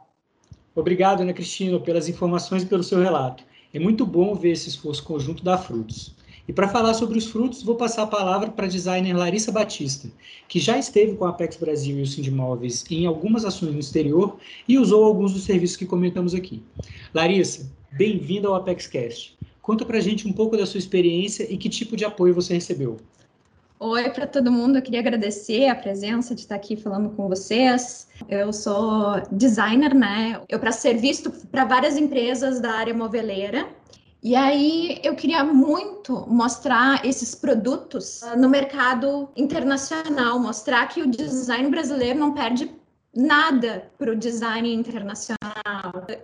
Obrigado, 0.75 1.21
Ana 1.21 1.33
Cristina, 1.33 1.79
pelas 1.79 2.07
informações 2.07 2.61
e 2.61 2.65
pelo 2.67 2.83
seu 2.83 3.01
relato. 3.01 3.43
É 3.73 3.79
muito 3.79 4.05
bom 4.05 4.33
ver 4.33 4.51
esse 4.51 4.69
esforço 4.69 5.03
conjunto 5.03 5.43
dar 5.43 5.57
frutos. 5.57 6.15
E 6.47 6.53
para 6.53 6.69
falar 6.69 6.93
sobre 6.93 7.17
os 7.17 7.27
frutos, 7.27 7.61
vou 7.61 7.75
passar 7.75 8.03
a 8.03 8.07
palavra 8.07 8.49
para 8.49 8.65
a 8.65 8.69
designer 8.69 9.13
Larissa 9.13 9.51
Batista, 9.51 10.09
que 10.47 10.59
já 10.59 10.77
esteve 10.77 11.17
com 11.17 11.25
a 11.25 11.29
Apex 11.29 11.57
Brasil 11.57 11.97
e 11.97 12.01
o 12.01 12.07
Sindimóveis 12.07 12.85
em 12.89 13.05
algumas 13.05 13.43
ações 13.43 13.73
no 13.73 13.79
exterior 13.79 14.37
e 14.65 14.77
usou 14.77 15.03
alguns 15.03 15.33
dos 15.33 15.43
serviços 15.43 15.75
que 15.75 15.85
comentamos 15.85 16.33
aqui. 16.33 16.63
Larissa, 17.13 17.69
bem-vinda 17.91 18.47
ao 18.47 18.55
ApexCast. 18.55 19.37
Conta 19.61 19.83
para 19.83 19.97
a 19.97 20.01
gente 20.01 20.25
um 20.25 20.31
pouco 20.31 20.55
da 20.55 20.65
sua 20.65 20.77
experiência 20.77 21.45
e 21.51 21.57
que 21.57 21.67
tipo 21.67 21.97
de 21.97 22.05
apoio 22.05 22.33
você 22.33 22.53
recebeu. 22.53 22.95
Oi 23.79 24.09
para 24.09 24.25
todo 24.25 24.51
mundo, 24.51 24.79
eu 24.79 24.81
queria 24.81 25.01
agradecer 25.01 25.67
a 25.67 25.75
presença 25.75 26.33
de 26.33 26.41
estar 26.41 26.55
aqui 26.55 26.75
falando 26.75 27.11
com 27.11 27.27
vocês. 27.27 28.07
Eu 28.27 28.51
sou 28.51 29.21
designer, 29.31 29.93
né? 29.93 30.41
Eu 30.49 30.59
para 30.59 30.71
ser 30.71 30.95
visto 30.95 31.29
para 31.51 31.63
várias 31.63 31.95
empresas 31.95 32.59
da 32.59 32.71
área 32.71 32.91
moveleira. 32.91 33.69
E 34.23 34.35
aí 34.35 34.99
eu 35.03 35.13
queria 35.13 35.43
muito 35.43 36.25
mostrar 36.27 37.05
esses 37.05 37.35
produtos 37.35 38.21
no 38.35 38.49
mercado 38.49 39.29
internacional, 39.37 40.39
mostrar 40.39 40.87
que 40.87 41.03
o 41.03 41.07
design 41.07 41.69
brasileiro 41.69 42.17
não 42.17 42.33
perde 42.33 42.71
nada 43.15 43.91
para 43.99 44.11
o 44.11 44.15
design 44.15 44.73
internacional. 44.73 45.37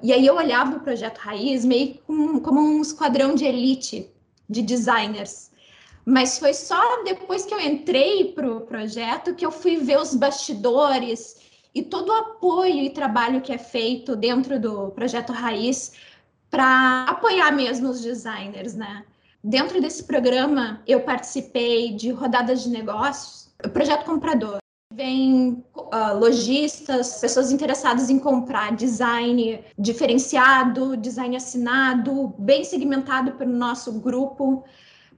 E 0.02 0.12
aí 0.12 0.26
eu 0.26 0.36
olhava 0.38 0.78
o 0.78 0.80
projeto 0.80 1.20
Raiz 1.20 1.64
meio 1.64 2.00
como 2.08 2.60
um 2.60 2.82
esquadrão 2.82 3.36
de 3.36 3.46
elite 3.46 4.10
de 4.50 4.64
designers 4.64 5.53
mas 6.06 6.38
foi 6.38 6.54
só 6.54 7.04
depois 7.04 7.46
que 7.46 7.54
eu 7.54 7.60
entrei 7.60 8.34
para 8.34 8.52
o 8.52 8.62
projeto 8.62 9.34
que 9.36 9.46
eu 9.46 9.52
fui 9.52 9.78
ver 9.78 10.00
os 10.00 10.16
bastidores 10.16 11.38
e 11.74 11.82
todo 11.82 12.10
o 12.10 12.16
apoio 12.16 12.84
e 12.84 12.90
trabalho 12.90 13.42
que 13.42 13.52
é 13.52 13.58
feito 13.58 14.16
dentro 14.16 14.60
do 14.60 14.90
projeto 14.92 15.32
Raiz 15.32 15.94
para 16.50 17.06
apoiar 17.10 17.52
mesmo 17.52 17.90
os 17.90 18.02
designers, 18.02 18.76
né? 18.76 19.04
Dentro 19.44 19.82
desse 19.82 20.04
programa, 20.04 20.82
eu 20.88 21.02
participei 21.02 21.94
de 21.94 22.12
rodadas 22.12 22.64
de 22.64 22.70
negócios, 22.70 23.52
projeto 23.74 24.06
comprador. 24.06 24.60
Vem 24.94 25.66
uh, 25.76 26.18
lojistas, 26.18 27.20
pessoas 27.20 27.52
interessadas 27.52 28.10
em 28.12 28.20
comprar 28.20 28.76
design 28.76 29.64
diferenciado, 29.78 30.96
design 30.96 31.36
assinado, 31.36 32.34
bem 32.38 32.64
segmentado 32.64 33.32
pelo 33.34 33.52
nosso 33.52 33.92
grupo. 34.00 34.64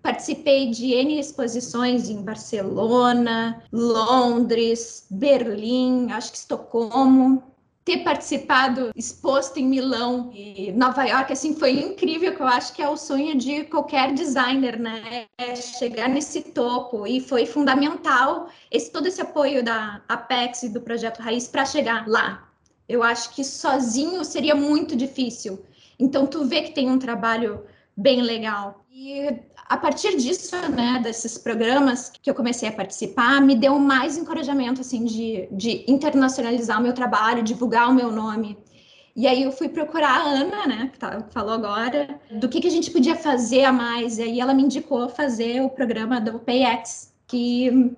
Participei 0.05 0.69
de 0.69 0.93
N 0.93 1.19
exposições 1.19 2.11
em 2.11 2.21
Barcelona, 2.21 3.63
Londres, 3.71 5.07
Berlim, 5.09 6.11
acho 6.11 6.31
que 6.31 6.37
Estocolmo. 6.37 7.41
Ter 7.83 8.03
participado, 8.03 8.91
exposto 8.95 9.57
em 9.57 9.65
Milão 9.65 10.29
e 10.31 10.71
Nova 10.73 11.05
York, 11.05 11.33
assim, 11.33 11.55
foi 11.55 11.71
incrível, 11.71 12.35
que 12.35 12.39
eu 12.41 12.45
acho 12.45 12.73
que 12.73 12.83
é 12.83 12.87
o 12.87 12.95
sonho 12.95 13.35
de 13.35 13.63
qualquer 13.63 14.13
designer, 14.13 14.79
né? 14.79 15.25
É 15.39 15.55
chegar 15.55 16.07
nesse 16.07 16.43
topo. 16.43 17.07
E 17.07 17.19
foi 17.19 17.47
fundamental 17.47 18.47
esse, 18.69 18.91
todo 18.91 19.07
esse 19.07 19.21
apoio 19.21 19.63
da 19.63 20.03
Apex 20.07 20.61
e 20.61 20.69
do 20.69 20.81
Projeto 20.81 21.19
Raiz 21.19 21.47
para 21.47 21.65
chegar 21.65 22.07
lá. 22.07 22.47
Eu 22.87 23.01
acho 23.01 23.33
que 23.33 23.43
sozinho 23.43 24.23
seria 24.23 24.53
muito 24.53 24.95
difícil. 24.95 25.65
Então, 25.97 26.27
tu 26.27 26.45
vê 26.45 26.61
que 26.61 26.75
tem 26.75 26.91
um 26.91 26.99
trabalho 26.99 27.65
bem 27.97 28.21
legal. 28.21 28.85
E 28.91 29.39
a 29.67 29.77
partir 29.77 30.15
disso, 30.15 30.55
né, 30.69 30.99
desses 31.03 31.37
programas 31.37 32.11
que 32.21 32.29
eu 32.29 32.35
comecei 32.35 32.69
a 32.69 32.71
participar, 32.71 33.41
me 33.41 33.55
deu 33.55 33.79
mais 33.79 34.17
encorajamento, 34.17 34.81
assim, 34.81 35.03
de, 35.03 35.47
de 35.51 35.83
internacionalizar 35.87 36.79
o 36.79 36.83
meu 36.83 36.93
trabalho, 36.93 37.41
divulgar 37.41 37.89
o 37.89 37.93
meu 37.93 38.11
nome. 38.11 38.57
E 39.15 39.25
aí 39.27 39.43
eu 39.43 39.51
fui 39.51 39.69
procurar 39.69 40.19
a 40.19 40.23
Ana, 40.23 40.67
né, 40.67 40.89
que 40.91 40.99
tá, 40.99 41.25
falou 41.31 41.53
agora, 41.53 42.19
do 42.29 42.47
que, 42.47 42.61
que 42.61 42.67
a 42.67 42.71
gente 42.71 42.91
podia 42.91 43.15
fazer 43.15 43.63
a 43.63 43.71
mais. 43.71 44.19
E 44.19 44.23
aí 44.23 44.39
ela 44.39 44.53
me 44.53 44.63
indicou 44.63 45.09
fazer 45.09 45.61
o 45.61 45.69
programa 45.69 46.21
do 46.21 46.37
PayX, 46.39 47.13
que 47.25 47.95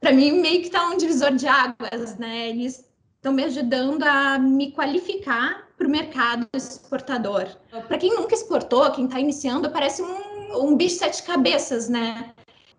para 0.00 0.12
mim 0.12 0.40
meio 0.40 0.62
que 0.62 0.70
tá 0.70 0.88
um 0.88 0.96
divisor 0.96 1.32
de 1.32 1.46
águas, 1.46 2.16
né? 2.16 2.48
Eles 2.48 2.88
estão 3.16 3.32
me 3.32 3.44
ajudando 3.44 4.02
a 4.04 4.38
me 4.38 4.72
qualificar 4.72 5.68
para 5.76 5.86
o 5.86 5.90
mercado 5.90 6.46
exportador. 6.54 7.48
Para 7.86 7.98
quem 7.98 8.14
nunca 8.14 8.34
exportou, 8.34 8.90
quem 8.92 9.04
está 9.04 9.20
iniciando, 9.20 9.70
parece 9.70 10.02
um, 10.02 10.29
um 10.54 10.76
bicho 10.76 10.96
sete 10.96 11.22
cabeças, 11.22 11.88
né? 11.88 12.32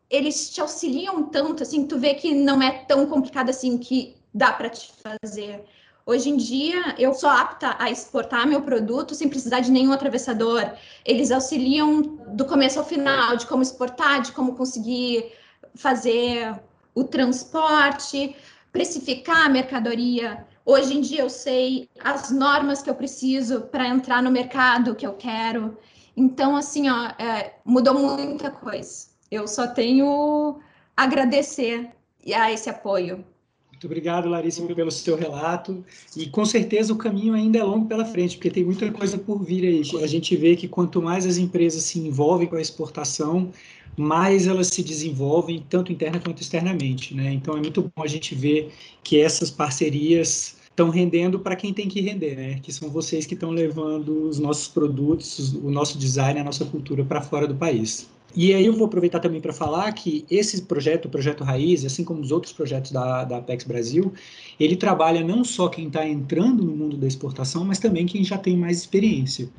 Eles 0.10 0.50
te 0.50 0.60
auxiliam 0.62 1.24
tanto, 1.24 1.64
assim, 1.64 1.86
tu 1.86 1.98
vê 1.98 2.14
que 2.14 2.34
não 2.34 2.62
é 2.62 2.72
tão 2.86 3.06
complicado 3.06 3.50
assim 3.50 3.78
que 3.78 4.16
dá 4.34 4.52
para 4.52 4.70
te 4.70 4.92
fazer. 5.02 5.64
Hoje 6.06 6.30
em 6.30 6.38
dia, 6.38 6.96
eu 6.98 7.14
sou 7.14 7.30
apta 7.30 7.76
a 7.80 7.90
exportar 7.90 8.48
meu 8.48 8.62
produto 8.62 9.14
sem 9.14 9.30
precisar 9.30 9.60
de 9.60 9.72
nenhum 9.72 9.94
atravessador. 9.94 10.74
Eles 11.06 11.32
auxiliam 11.32 12.02
do 12.02 12.44
começo 12.46 12.80
ao 12.80 12.86
final, 12.86 13.38
de 13.38 13.46
como 13.46 13.62
exportar, 13.62 14.22
de 14.22 14.32
como 14.32 14.56
conseguir 14.56 15.32
fazer 15.76 16.60
o 16.96 17.04
transporte, 17.04 18.36
precificar 18.72 19.46
a 19.46 19.50
mercadoria. 19.50 20.46
Hoje 20.66 20.98
em 20.98 21.02
dia 21.02 21.22
eu 21.22 21.30
sei 21.30 21.90
as 22.04 22.32
normas 22.32 22.82
que 22.82 22.90
eu 22.90 22.96
preciso 22.96 23.62
para 23.62 23.88
entrar 23.88 24.22
no 24.22 24.32
mercado 24.32 24.96
que 24.96 25.06
eu 25.06 25.14
quero. 25.14 25.78
Então, 26.22 26.56
assim, 26.56 26.88
ó, 26.88 27.08
é, 27.18 27.56
mudou 27.66 27.96
muita 27.96 28.52
coisa. 28.52 29.08
Eu 29.32 29.48
só 29.48 29.66
tenho 29.66 30.60
agradecer 30.96 31.90
a 32.32 32.52
esse 32.52 32.70
apoio. 32.70 33.26
Muito 33.72 33.86
obrigado, 33.88 34.30
Larissa, 34.30 34.64
pelo 34.76 34.92
seu 34.92 35.16
relato. 35.16 35.84
E 36.16 36.28
com 36.28 36.46
certeza 36.46 36.94
o 36.94 36.96
caminho 36.96 37.34
ainda 37.34 37.58
é 37.58 37.64
longo 37.64 37.88
pela 37.88 38.06
frente, 38.06 38.38
porque 38.38 38.52
tem 38.52 38.64
muita 38.64 38.92
coisa 38.92 39.18
por 39.18 39.44
vir 39.44 39.64
aí. 39.66 40.04
A 40.04 40.06
gente 40.06 40.36
vê 40.36 40.56
que 40.56 40.68
quanto 40.68 41.02
mais 41.02 41.26
as 41.26 41.38
empresas 41.38 41.82
se 41.86 41.98
envolvem 41.98 42.48
com 42.48 42.56
a 42.56 42.62
exportação, 42.62 43.52
mais 43.98 44.46
elas 44.46 44.68
se 44.68 44.84
desenvolvem, 44.84 45.66
tanto 45.68 45.92
interna 45.92 46.20
quanto 46.20 46.44
externamente. 46.44 47.16
Né? 47.16 47.34
Então 47.34 47.58
é 47.58 47.60
muito 47.60 47.82
bom 47.82 48.04
a 48.04 48.08
gente 48.08 48.36
ver 48.36 48.72
que 49.04 49.20
essas 49.20 49.50
parcerias 49.50 50.61
estão 50.72 50.90
rendendo 50.90 51.40
para 51.40 51.56
quem 51.56 51.74
tem 51.74 51.88
que 51.88 52.02
render, 52.02 52.36
né? 52.36 52.60
que 52.62 52.74
são 52.74 52.90
vocês 52.90 53.26
que 53.26 53.34
estão 53.34 53.52
levando 53.52 54.28
os 54.28 54.40
nossos 54.40 54.68
produtos, 54.68 55.54
o 55.54 55.70
nosso 55.70 55.98
design, 55.98 56.40
a 56.40 56.44
nossa 56.44 56.66
cultura 56.66 57.04
para 57.04 57.22
fora 57.22 57.48
do 57.48 57.56
país. 57.56 58.10
E 58.34 58.54
aí 58.54 58.66
eu 58.66 58.74
vou 58.74 58.86
aproveitar 58.86 59.20
também 59.20 59.42
para 59.42 59.52
falar 59.52 59.92
que 59.92 60.26
esse 60.32 60.62
projeto, 60.62 61.06
o 61.06 61.10
Projeto 61.10 61.44
Raiz, 61.44 61.84
assim 61.84 62.04
como 62.04 62.22
os 62.22 62.32
outros 62.32 62.54
projetos 62.54 62.92
da, 62.92 63.26
da 63.26 63.38
Apex 63.38 63.66
Brasil, 63.66 64.14
ele 64.58 64.78
trabalha 64.78 65.22
não 65.22 65.44
só 65.44 65.68
quem 65.68 65.88
está 65.88 66.08
entrando 66.08 66.64
no 66.64 66.74
mundo 66.74 66.96
da 66.96 67.08
exportação, 67.08 67.66
mas 67.66 67.78
também 67.78 68.06
quem 68.06 68.24
já 68.24 68.38
tem 68.38 68.56
mais 68.56 68.78
experiência. 68.78 69.50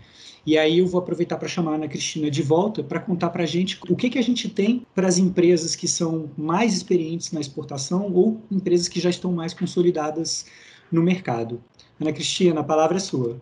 E 0.45 0.57
aí 0.59 0.79
eu 0.79 0.87
vou 0.87 1.01
aproveitar 1.01 1.37
para 1.37 1.49
chamar 1.49 1.73
a 1.73 1.75
Ana 1.75 1.89
Cristina 1.89 2.31
de 2.31 2.43
volta 2.43 2.83
para 2.83 2.99
contar 2.99 3.31
para 3.31 3.45
a 3.45 3.47
gente 3.47 3.79
o 3.89 3.95
que, 3.95 4.11
que 4.11 4.19
a 4.19 4.23
gente 4.23 4.49
tem 4.49 4.85
para 4.95 5.07
as 5.07 5.19
empresas 5.19 5.77
que 5.77 5.87
são 5.87 6.31
mais 6.37 6.75
experientes 6.75 7.31
na 7.31 7.41
exportação 7.41 8.11
ou 8.13 8.41
empresas 8.51 8.89
que 8.89 8.99
já 8.99 9.11
estão 9.11 9.33
mais 9.33 9.55
consolidadas 9.55 10.47
no 10.93 11.03
mercado. 11.03 11.63
Ana 12.01 12.13
Cristina, 12.13 12.61
a 12.61 12.65
palavra 12.65 12.99
é 12.99 13.01
sua. 13.01 13.41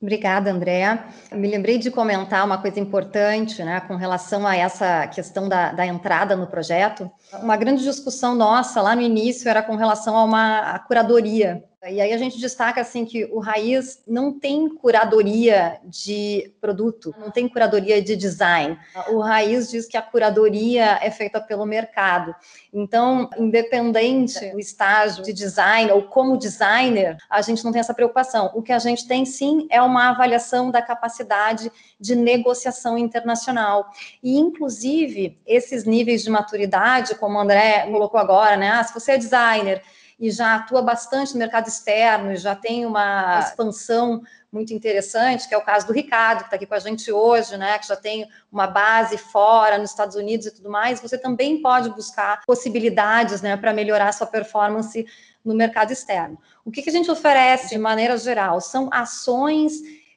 Obrigada, 0.00 0.50
Andréa. 0.50 1.04
Me 1.30 1.46
lembrei 1.46 1.76
de 1.76 1.90
comentar 1.90 2.42
uma 2.46 2.56
coisa 2.56 2.80
importante 2.80 3.62
né, 3.62 3.80
com 3.80 3.96
relação 3.96 4.46
a 4.46 4.56
essa 4.56 5.06
questão 5.08 5.46
da, 5.46 5.72
da, 5.72 5.86
entrada 5.86 6.34
no 6.34 6.46
projeto. 6.46 7.10
Uma 7.34 7.54
grande 7.54 7.84
discussão 7.84 8.34
nossa 8.34 8.80
lá 8.80 8.96
no 8.96 9.02
início 9.02 9.46
era 9.46 9.62
com 9.62 9.76
relação 9.76 10.16
a 10.16 10.24
uma 10.24 10.60
a 10.60 10.78
curadoria 10.78 11.62
E 11.88 11.98
aí 11.98 12.12
a 12.12 12.18
gente 12.18 12.38
destaca 12.38 12.82
assim 12.82 13.06
que 13.06 13.24
o 13.32 13.38
Raiz 13.38 14.02
não 14.06 14.38
tem 14.38 14.68
curadoria 14.68 15.80
de 15.82 16.52
produto, 16.60 17.14
não 17.18 17.30
tem 17.30 17.48
curadoria 17.48 18.02
de 18.02 18.16
design. 18.16 18.78
O 19.08 19.18
Raiz 19.20 19.70
diz 19.70 19.86
que 19.86 19.96
a 19.96 20.02
curadoria 20.02 20.98
é 21.00 21.10
feita 21.10 21.40
pelo 21.40 21.64
mercado. 21.64 22.34
Então, 22.70 23.30
independente 23.38 24.50
do 24.50 24.60
estágio 24.60 25.24
de 25.24 25.32
design 25.32 25.90
ou 25.90 26.02
como 26.02 26.36
designer, 26.36 27.16
a 27.30 27.40
gente 27.40 27.64
não 27.64 27.72
tem 27.72 27.80
essa 27.80 27.94
preocupação. 27.94 28.50
O 28.54 28.60
que 28.60 28.72
a 28.72 28.78
gente 28.78 29.08
tem 29.08 29.24
sim 29.24 29.66
é 29.70 29.80
uma 29.80 30.10
avaliação 30.10 30.70
da 30.70 30.82
capacidade 30.82 31.72
de 31.98 32.14
negociação 32.14 32.98
internacional. 32.98 33.90
E, 34.22 34.38
inclusive, 34.38 35.40
esses 35.46 35.84
níveis 35.84 36.22
de 36.22 36.28
maturidade, 36.28 37.14
como 37.14 37.38
o 37.38 37.40
André 37.40 37.88
colocou 37.90 38.20
agora, 38.20 38.54
né? 38.54 38.68
Ah, 38.68 38.84
se 38.84 38.92
você 38.92 39.12
é 39.12 39.18
designer 39.18 39.82
e 40.20 40.30
já 40.30 40.56
atua 40.56 40.82
bastante 40.82 41.32
no 41.32 41.38
mercado 41.38 41.66
externo 41.66 42.30
e 42.30 42.36
já 42.36 42.54
tem 42.54 42.84
uma 42.84 43.40
expansão 43.40 44.20
muito 44.52 44.74
interessante, 44.74 45.48
que 45.48 45.54
é 45.54 45.58
o 45.58 45.64
caso 45.64 45.86
do 45.86 45.92
Ricardo, 45.94 46.40
que 46.40 46.44
está 46.44 46.56
aqui 46.56 46.66
com 46.66 46.74
a 46.74 46.78
gente 46.78 47.10
hoje, 47.10 47.56
né, 47.56 47.78
que 47.78 47.88
já 47.88 47.96
tem 47.96 48.28
uma 48.52 48.66
base 48.66 49.16
fora, 49.16 49.78
nos 49.78 49.90
Estados 49.90 50.16
Unidos 50.16 50.46
e 50.46 50.50
tudo 50.50 50.68
mais, 50.68 51.00
você 51.00 51.16
também 51.16 51.62
pode 51.62 51.88
buscar 51.90 52.44
possibilidades 52.44 53.40
né, 53.40 53.56
para 53.56 53.72
melhorar 53.72 54.12
sua 54.12 54.26
performance 54.26 55.06
no 55.42 55.54
mercado 55.54 55.92
externo. 55.92 56.38
O 56.64 56.70
que, 56.70 56.82
que 56.82 56.90
a 56.90 56.92
gente 56.92 57.10
oferece 57.10 57.70
de 57.70 57.78
maneira 57.78 58.18
geral? 58.18 58.60
São 58.60 58.90
ações 58.92 59.72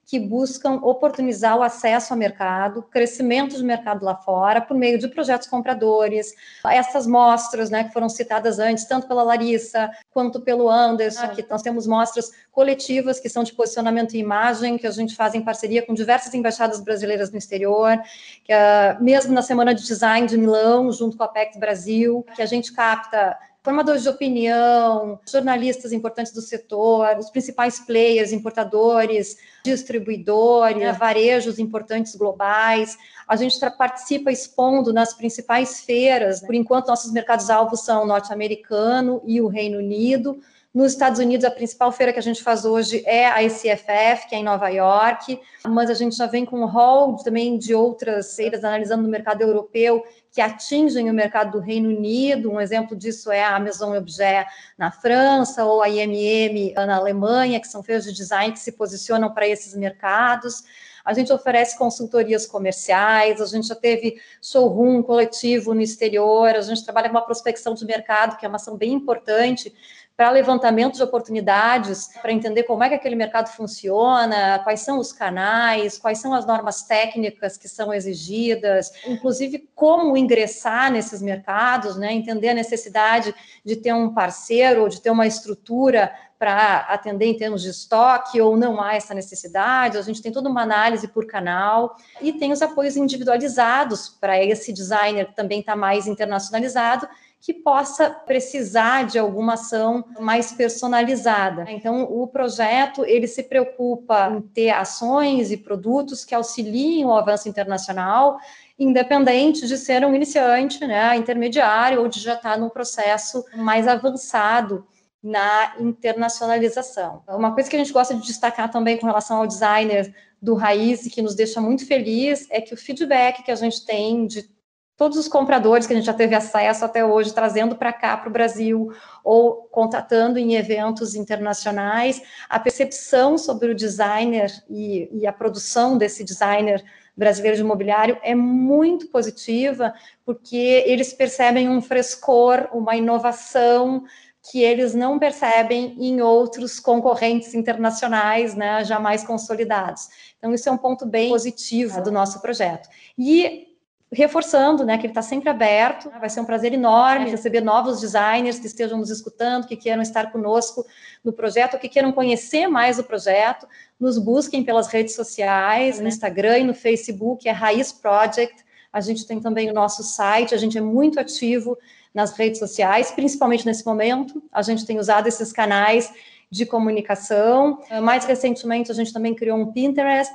que 0.05 0.19
buscam 0.19 0.79
oportunizar 0.83 1.57
o 1.57 1.63
acesso 1.63 2.13
ao 2.13 2.19
mercado, 2.19 2.83
crescimento 2.83 3.55
de 3.55 3.63
mercado 3.63 4.03
lá 4.03 4.15
fora, 4.15 4.61
por 4.61 4.75
meio 4.75 4.99
de 4.99 5.07
projetos 5.07 5.47
compradores, 5.47 6.33
essas 6.65 7.07
mostras, 7.07 7.69
né, 7.69 7.85
que 7.85 7.93
foram 7.93 8.09
citadas 8.09 8.59
antes, 8.59 8.85
tanto 8.85 9.07
pela 9.07 9.23
Larissa 9.23 9.89
quanto 10.11 10.41
pelo 10.41 10.69
Anderson, 10.69 11.29
que 11.29 11.45
nós 11.49 11.61
temos 11.61 11.87
mostras 11.87 12.31
coletivas 12.51 13.19
que 13.19 13.29
são 13.29 13.43
de 13.43 13.53
posicionamento 13.53 14.13
e 14.13 14.19
imagem, 14.19 14.77
que 14.77 14.85
a 14.85 14.91
gente 14.91 15.15
faz 15.15 15.33
em 15.33 15.41
parceria 15.41 15.85
com 15.85 15.93
diversas 15.93 16.33
embaixadas 16.33 16.79
brasileiras 16.81 17.31
no 17.31 17.37
exterior, 17.37 17.97
que 18.43 18.53
uh, 18.53 19.03
mesmo 19.03 19.33
na 19.33 19.41
Semana 19.41 19.73
de 19.73 19.83
Design 19.83 20.27
de 20.27 20.37
Milão, 20.37 20.91
junto 20.91 21.17
com 21.17 21.23
a 21.23 21.27
PEC 21.27 21.57
Brasil, 21.57 22.25
que 22.35 22.41
a 22.41 22.45
gente 22.45 22.73
capta 22.73 23.37
formadores 23.63 24.03
de 24.03 24.09
opinião, 24.09 25.17
jornalistas 25.25 25.93
importantes 25.93 26.33
do 26.33 26.41
setor, 26.41 27.17
os 27.17 27.29
principais 27.29 27.79
players, 27.79 28.33
importadores, 28.33 29.37
distribuidores, 29.63 30.77
né, 30.77 30.91
varejos 30.91 31.57
importantes 31.57 32.13
globais. 32.15 32.97
A 33.25 33.37
gente 33.37 33.57
participa 33.77 34.31
expondo 34.31 34.91
nas 34.91 35.13
principais 35.13 35.79
feiras. 35.79 36.41
Por 36.41 36.53
enquanto, 36.53 36.87
nossos 36.87 37.13
mercados-alvos 37.13 37.85
são 37.85 38.03
o 38.03 38.05
norte-americano 38.05 39.21
e 39.25 39.39
o 39.39 39.47
Reino 39.47 39.77
Unido. 39.77 40.41
Nos 40.73 40.93
Estados 40.93 41.19
Unidos, 41.19 41.45
a 41.45 41.51
principal 41.51 41.91
feira 41.91 42.11
que 42.11 42.19
a 42.19 42.23
gente 42.23 42.41
faz 42.41 42.65
hoje 42.65 43.03
é 43.05 43.27
a 43.27 43.43
ICFF, 43.43 44.27
que 44.27 44.35
é 44.35 44.39
em 44.39 44.43
Nova 44.43 44.67
York, 44.69 45.39
mas 45.67 45.89
a 45.89 45.93
gente 45.93 46.15
já 46.15 46.25
vem 46.25 46.45
com 46.45 46.61
um 46.61 46.65
hall 46.65 47.15
também 47.17 47.59
de 47.59 47.75
outras 47.75 48.35
feiras 48.35 48.63
analisando 48.63 49.07
o 49.07 49.11
mercado 49.11 49.41
europeu 49.41 50.03
que 50.33 50.41
atingem 50.41 51.11
o 51.11 51.13
mercado 51.13 51.51
do 51.51 51.59
Reino 51.59 51.89
Unido. 51.89 52.51
Um 52.51 52.59
exemplo 52.59 52.97
disso 52.97 53.31
é 53.31 53.43
a 53.43 53.59
Maison 53.59 53.95
Objet 53.95 54.49
na 54.75 54.91
França 54.91 55.63
ou 55.63 55.83
a 55.83 55.87
IMM 55.87 56.73
na 56.73 56.95
Alemanha, 56.95 57.61
que 57.61 57.67
são 57.67 57.83
feiras 57.83 58.03
de 58.03 58.11
design 58.11 58.51
que 58.51 58.59
se 58.59 58.71
posicionam 58.71 59.31
para 59.31 59.47
esses 59.47 59.75
mercados. 59.75 60.63
A 61.05 61.13
gente 61.13 61.31
oferece 61.31 61.77
consultorias 61.77 62.47
comerciais, 62.47 63.41
a 63.41 63.45
gente 63.45 63.67
já 63.67 63.75
teve 63.75 64.19
showroom 64.41 65.03
coletivo 65.03 65.73
no 65.73 65.81
exterior, 65.81 66.49
a 66.49 66.61
gente 66.61 66.83
trabalha 66.83 67.09
com 67.09 67.15
uma 67.15 67.25
prospecção 67.25 67.75
de 67.75 67.85
mercado, 67.85 68.37
que 68.37 68.45
é 68.45 68.49
uma 68.49 68.55
ação 68.55 68.75
bem 68.75 68.93
importante, 68.93 69.73
para 70.15 70.29
levantamento 70.29 70.95
de 70.95 71.03
oportunidades, 71.03 72.09
para 72.21 72.31
entender 72.31 72.63
como 72.63 72.83
é 72.83 72.89
que 72.89 72.95
aquele 72.95 73.15
mercado 73.15 73.49
funciona, 73.49 74.59
quais 74.59 74.81
são 74.81 74.99
os 74.99 75.11
canais, 75.11 75.97
quais 75.97 76.19
são 76.19 76.33
as 76.35 76.45
normas 76.45 76.83
técnicas 76.83 77.57
que 77.57 77.67
são 77.67 77.91
exigidas, 77.91 78.91
inclusive 79.07 79.67
como 79.73 80.15
ingressar 80.15 80.91
nesses 80.91 81.19
mercados, 81.19 81.97
né? 81.97 82.13
entender 82.13 82.49
a 82.49 82.53
necessidade 82.53 83.33
de 83.65 83.75
ter 83.75 83.91
um 83.93 84.13
parceiro 84.13 84.83
ou 84.83 84.89
de 84.89 85.01
ter 85.01 85.09
uma 85.09 85.25
estrutura 85.25 86.13
para 86.37 86.79
atender 86.89 87.25
em 87.25 87.37
termos 87.37 87.63
de 87.63 87.69
estoque 87.69 88.39
ou 88.39 88.55
não 88.55 88.81
há 88.81 88.95
essa 88.95 89.13
necessidade. 89.13 89.97
A 89.97 90.01
gente 90.01 90.21
tem 90.21 90.31
toda 90.31 90.49
uma 90.49 90.61
análise 90.61 91.07
por 91.07 91.25
canal 91.25 91.95
e 92.21 92.33
tem 92.33 92.51
os 92.51 92.61
apoios 92.61 92.97
individualizados 92.97 94.09
para 94.09 94.43
esse 94.43 94.73
designer 94.73 95.27
que 95.27 95.35
também 95.35 95.61
está 95.61 95.75
mais 95.75 96.05
internacionalizado 96.05 97.07
que 97.43 97.53
possa 97.53 98.09
precisar 98.09 99.05
de 99.05 99.19
alguma 99.19 99.55
ação 99.55 100.05
mais 100.17 100.53
personalizada. 100.53 101.65
Então, 101.67 102.03
o 102.03 102.25
projeto 102.25 103.03
ele 103.03 103.27
se 103.27 103.43
preocupa 103.43 104.29
em 104.29 104.39
ter 104.39 104.69
ações 104.69 105.51
e 105.51 105.57
produtos 105.57 106.23
que 106.23 106.33
auxiliem 106.33 107.03
o 107.03 107.13
avanço 107.13 107.49
internacional, 107.49 108.37
independente 108.79 109.67
de 109.67 109.77
ser 109.77 110.05
um 110.05 110.15
iniciante, 110.15 110.87
né, 110.87 111.17
intermediário 111.17 111.99
ou 111.99 112.07
de 112.07 112.21
já 112.21 112.35
estar 112.35 112.57
num 112.57 112.69
processo 112.69 113.43
mais 113.57 113.89
avançado 113.89 114.87
na 115.21 115.75
internacionalização. 115.81 117.23
Uma 117.27 117.53
coisa 117.53 117.69
que 117.69 117.75
a 117.75 117.79
gente 117.79 117.91
gosta 117.91 118.15
de 118.15 118.25
destacar 118.25 118.71
também 118.71 118.97
com 118.97 119.05
relação 119.05 119.39
ao 119.39 119.47
designer 119.47 120.15
do 120.41 120.55
Raiz 120.55 121.09
que 121.13 121.21
nos 121.21 121.35
deixa 121.35 121.59
muito 121.59 121.85
feliz 121.85 122.47
é 122.49 122.61
que 122.61 122.73
o 122.73 122.77
feedback 122.77 123.43
que 123.43 123.51
a 123.51 123.55
gente 123.55 123.85
tem 123.85 124.27
de 124.27 124.52
todos 124.95 125.17
os 125.17 125.27
compradores 125.27 125.87
que 125.87 125.93
a 125.93 125.95
gente 125.95 126.05
já 126.05 126.13
teve 126.13 126.35
acesso 126.35 126.85
até 126.85 127.03
hoje, 127.03 127.33
trazendo 127.33 127.75
para 127.75 127.91
cá, 127.91 128.15
para 128.15 128.29
o 128.29 128.33
Brasil, 128.33 128.91
ou 129.23 129.67
contatando 129.71 130.37
em 130.37 130.55
eventos 130.55 131.15
internacionais, 131.15 132.21
a 132.47 132.59
percepção 132.59 133.37
sobre 133.37 133.71
o 133.71 133.75
designer 133.75 134.51
e, 134.69 135.09
e, 135.11 135.27
a 135.27 135.33
produção 135.33 135.97
desse 135.97 136.23
designer 136.23 136.83
brasileiro 137.15 137.57
de 137.57 137.63
imobiliário 137.63 138.17
é 138.23 138.35
muito 138.35 139.07
positiva, 139.07 139.93
porque 140.25 140.83
eles 140.85 141.13
percebem 141.13 141.69
um 141.69 141.81
frescor, 141.81 142.67
uma 142.71 142.95
inovação 142.95 144.03
que 144.51 144.61
eles 144.61 144.93
não 144.93 145.17
percebem 145.17 145.95
em 145.99 146.21
outros 146.21 146.79
concorrentes 146.79 147.53
internacionais, 147.53 148.53
né, 148.55 148.83
já 148.83 148.99
mais 148.99 149.23
consolidados. 149.23 150.09
Então, 150.37 150.53
isso 150.53 150.67
é 150.67 150.71
um 150.71 150.77
ponto 150.77 151.05
bem 151.05 151.29
positivo 151.29 152.01
do 152.01 152.11
nosso 152.11 152.41
projeto. 152.41 152.89
E 153.17 153.72
reforçando, 154.13 154.85
né, 154.85 154.97
que 154.97 155.05
ele 155.05 155.11
está 155.11 155.21
sempre 155.21 155.49
aberto. 155.49 156.09
Vai 156.19 156.29
ser 156.29 156.39
um 156.39 156.45
prazer 156.45 156.73
enorme 156.73 157.29
receber 157.29 157.61
novos 157.61 157.99
designers 157.99 158.59
que 158.59 158.67
estejam 158.67 158.97
nos 158.97 159.09
escutando, 159.09 159.67
que 159.67 159.75
queiram 159.75 160.01
estar 160.01 160.31
conosco 160.31 160.85
no 161.23 161.33
projeto, 161.33 161.77
que 161.77 161.89
queiram 161.89 162.11
conhecer 162.11 162.67
mais 162.67 162.99
o 162.99 163.03
projeto. 163.03 163.67
Nos 163.99 164.17
busquem 164.17 164.63
pelas 164.63 164.87
redes 164.87 165.15
sociais, 165.15 165.99
no 165.99 166.07
Instagram 166.07 166.59
e 166.59 166.63
no 166.63 166.73
Facebook, 166.73 167.47
é 167.47 167.51
Raiz 167.51 167.91
Project. 167.91 168.63
A 168.91 169.01
gente 169.01 169.25
tem 169.25 169.39
também 169.39 169.69
o 169.69 169.73
nosso 169.73 170.03
site, 170.03 170.53
a 170.53 170.57
gente 170.57 170.77
é 170.77 170.81
muito 170.81 171.19
ativo 171.19 171.77
nas 172.13 172.31
redes 172.33 172.59
sociais, 172.59 173.11
principalmente 173.11 173.65
nesse 173.65 173.85
momento. 173.85 174.43
A 174.51 174.61
gente 174.61 174.85
tem 174.85 174.99
usado 174.99 175.27
esses 175.27 175.51
canais 175.51 176.13
de 176.49 176.65
comunicação. 176.65 177.79
Mais 178.03 178.25
recentemente, 178.25 178.91
a 178.91 178.93
gente 178.93 179.11
também 179.11 179.33
criou 179.33 179.57
um 179.57 179.71
Pinterest 179.71 180.33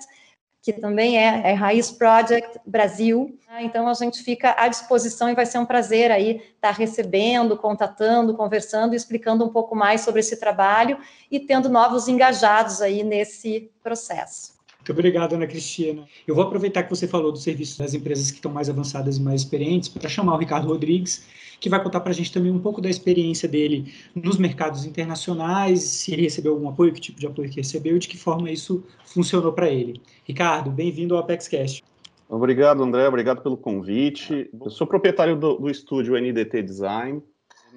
que 0.69 0.73
também 0.75 1.17
é, 1.17 1.51
é 1.51 1.53
Raiz 1.55 1.91
Project 1.91 2.61
Brasil. 2.67 3.39
Então 3.61 3.89
a 3.89 3.95
gente 3.95 4.23
fica 4.23 4.55
à 4.59 4.69
disposição 4.69 5.31
e 5.31 5.35
vai 5.35 5.47
ser 5.47 5.59
um 5.59 5.65
prazer 5.65 6.11
aí 6.11 6.43
estar 6.57 6.73
recebendo, 6.73 7.57
contatando, 7.57 8.35
conversando, 8.35 8.95
explicando 8.95 9.43
um 9.43 9.49
pouco 9.49 9.75
mais 9.75 10.03
sobre 10.03 10.21
esse 10.21 10.39
trabalho 10.39 10.99
e 11.31 11.41
tendo 11.41 11.71
novos 11.71 12.07
engajados 12.07 12.83
aí 12.83 13.03
nesse 13.03 13.71
processo. 13.83 14.59
Muito 14.77 14.93
obrigado, 14.93 15.35
Ana 15.35 15.47
Cristina. 15.47 16.07
Eu 16.27 16.35
vou 16.35 16.45
aproveitar 16.45 16.83
que 16.83 16.91
você 16.91 17.09
falou 17.09 17.33
do 17.33 17.39
serviço 17.39 17.79
das 17.79 17.95
empresas 17.95 18.31
que 18.31 18.37
estão 18.37 18.53
mais 18.53 18.69
avançadas 18.69 19.17
e 19.17 19.23
mais 19.23 19.41
experientes 19.41 19.89
para 19.89 20.07
chamar 20.07 20.35
o 20.35 20.39
Ricardo 20.39 20.69
Rodrigues, 20.69 21.25
que 21.61 21.69
vai 21.69 21.83
contar 21.83 22.01
para 22.01 22.11
a 22.11 22.15
gente 22.15 22.33
também 22.33 22.51
um 22.51 22.59
pouco 22.59 22.81
da 22.81 22.89
experiência 22.89 23.49
dele 23.49 23.93
nos 24.15 24.37
mercados 24.37 24.85
internacionais, 24.85 25.83
se 25.83 26.13
ele 26.13 26.23
recebeu 26.23 26.53
algum 26.53 26.69
apoio, 26.69 26.93
que 26.93 27.01
tipo 27.01 27.19
de 27.19 27.27
apoio 27.27 27.51
que 27.51 27.57
recebeu 27.57 27.97
e 27.97 27.99
de 27.99 28.09
que 28.09 28.17
forma 28.17 28.51
isso 28.51 28.85
funcionou 29.05 29.53
para 29.53 29.69
ele. 29.69 30.01
Ricardo, 30.25 30.71
bem-vindo 30.71 31.15
ao 31.15 31.21
ApexCast. 31.21 31.83
Obrigado, 32.29 32.83
André. 32.83 33.09
Obrigado 33.09 33.43
pelo 33.43 33.57
convite. 33.57 34.51
Eu 34.63 34.71
sou 34.71 34.87
proprietário 34.87 35.35
do, 35.35 35.55
do 35.55 35.71
estúdio 35.71 36.21
NDT 36.21 36.63
Design. 36.63 37.23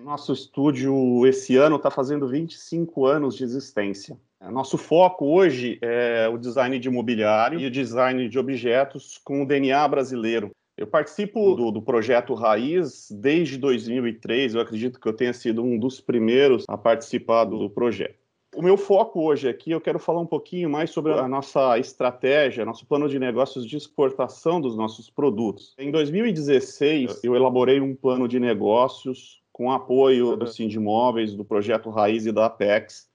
Nosso 0.03 0.33
estúdio, 0.33 1.25
esse 1.25 1.55
ano, 1.55 1.77
está 1.77 1.89
fazendo 1.89 2.27
25 2.27 3.05
anos 3.05 3.35
de 3.37 3.43
existência. 3.43 4.17
Nosso 4.49 4.77
foco 4.77 5.25
hoje 5.25 5.77
é 5.81 6.27
o 6.27 6.37
design 6.37 6.79
de 6.79 6.87
imobiliário 6.87 7.59
e 7.59 7.67
o 7.67 7.71
design 7.71 8.27
de 8.27 8.39
objetos 8.39 9.19
com 9.23 9.43
o 9.43 9.45
DNA 9.45 9.87
brasileiro. 9.87 10.51
Eu 10.81 10.87
participo 10.87 11.53
do, 11.53 11.69
do, 11.69 11.79
projeto 11.79 12.33
Raiz 12.33 13.07
desde 13.11 13.55
2003. 13.59 14.55
Eu 14.55 14.61
acredito 14.61 14.99
que 14.99 15.07
eu 15.07 15.13
tenha 15.13 15.31
sido 15.31 15.63
um 15.63 15.77
dos 15.77 16.01
primeiros 16.01 16.65
a 16.67 16.75
participar 16.75 17.45
do 17.45 17.69
projeto. 17.69 18.15
O 18.55 18.63
meu 18.63 18.75
foco 18.75 19.21
hoje 19.21 19.47
aqui, 19.47 19.69
eu 19.69 19.79
quero 19.79 19.99
falar 19.99 20.21
um 20.21 20.25
pouquinho 20.25 20.71
mais 20.71 20.89
sobre 20.89 21.13
a 21.13 21.27
nossa 21.27 21.77
estratégia, 21.77 22.65
nosso 22.65 22.87
plano 22.87 23.07
de 23.07 23.19
negócios 23.19 23.63
de 23.63 23.77
exportação 23.77 24.59
dos 24.59 24.75
nossos 24.75 25.07
produtos. 25.07 25.75
Em 25.77 25.91
2016, 25.91 27.23
eu 27.23 27.35
elaborei 27.35 27.79
um 27.79 27.95
plano 27.95 28.27
de 28.27 28.39
negócios 28.39 29.39
com 29.53 29.71
apoio 29.71 30.35
do 30.35 30.47
Sindimóveis, 30.47 31.35
do 31.35 31.45
projeto 31.45 31.91
Raiz 31.91 32.25
e 32.25 32.31
da 32.31 32.47
Apex, 32.47 33.07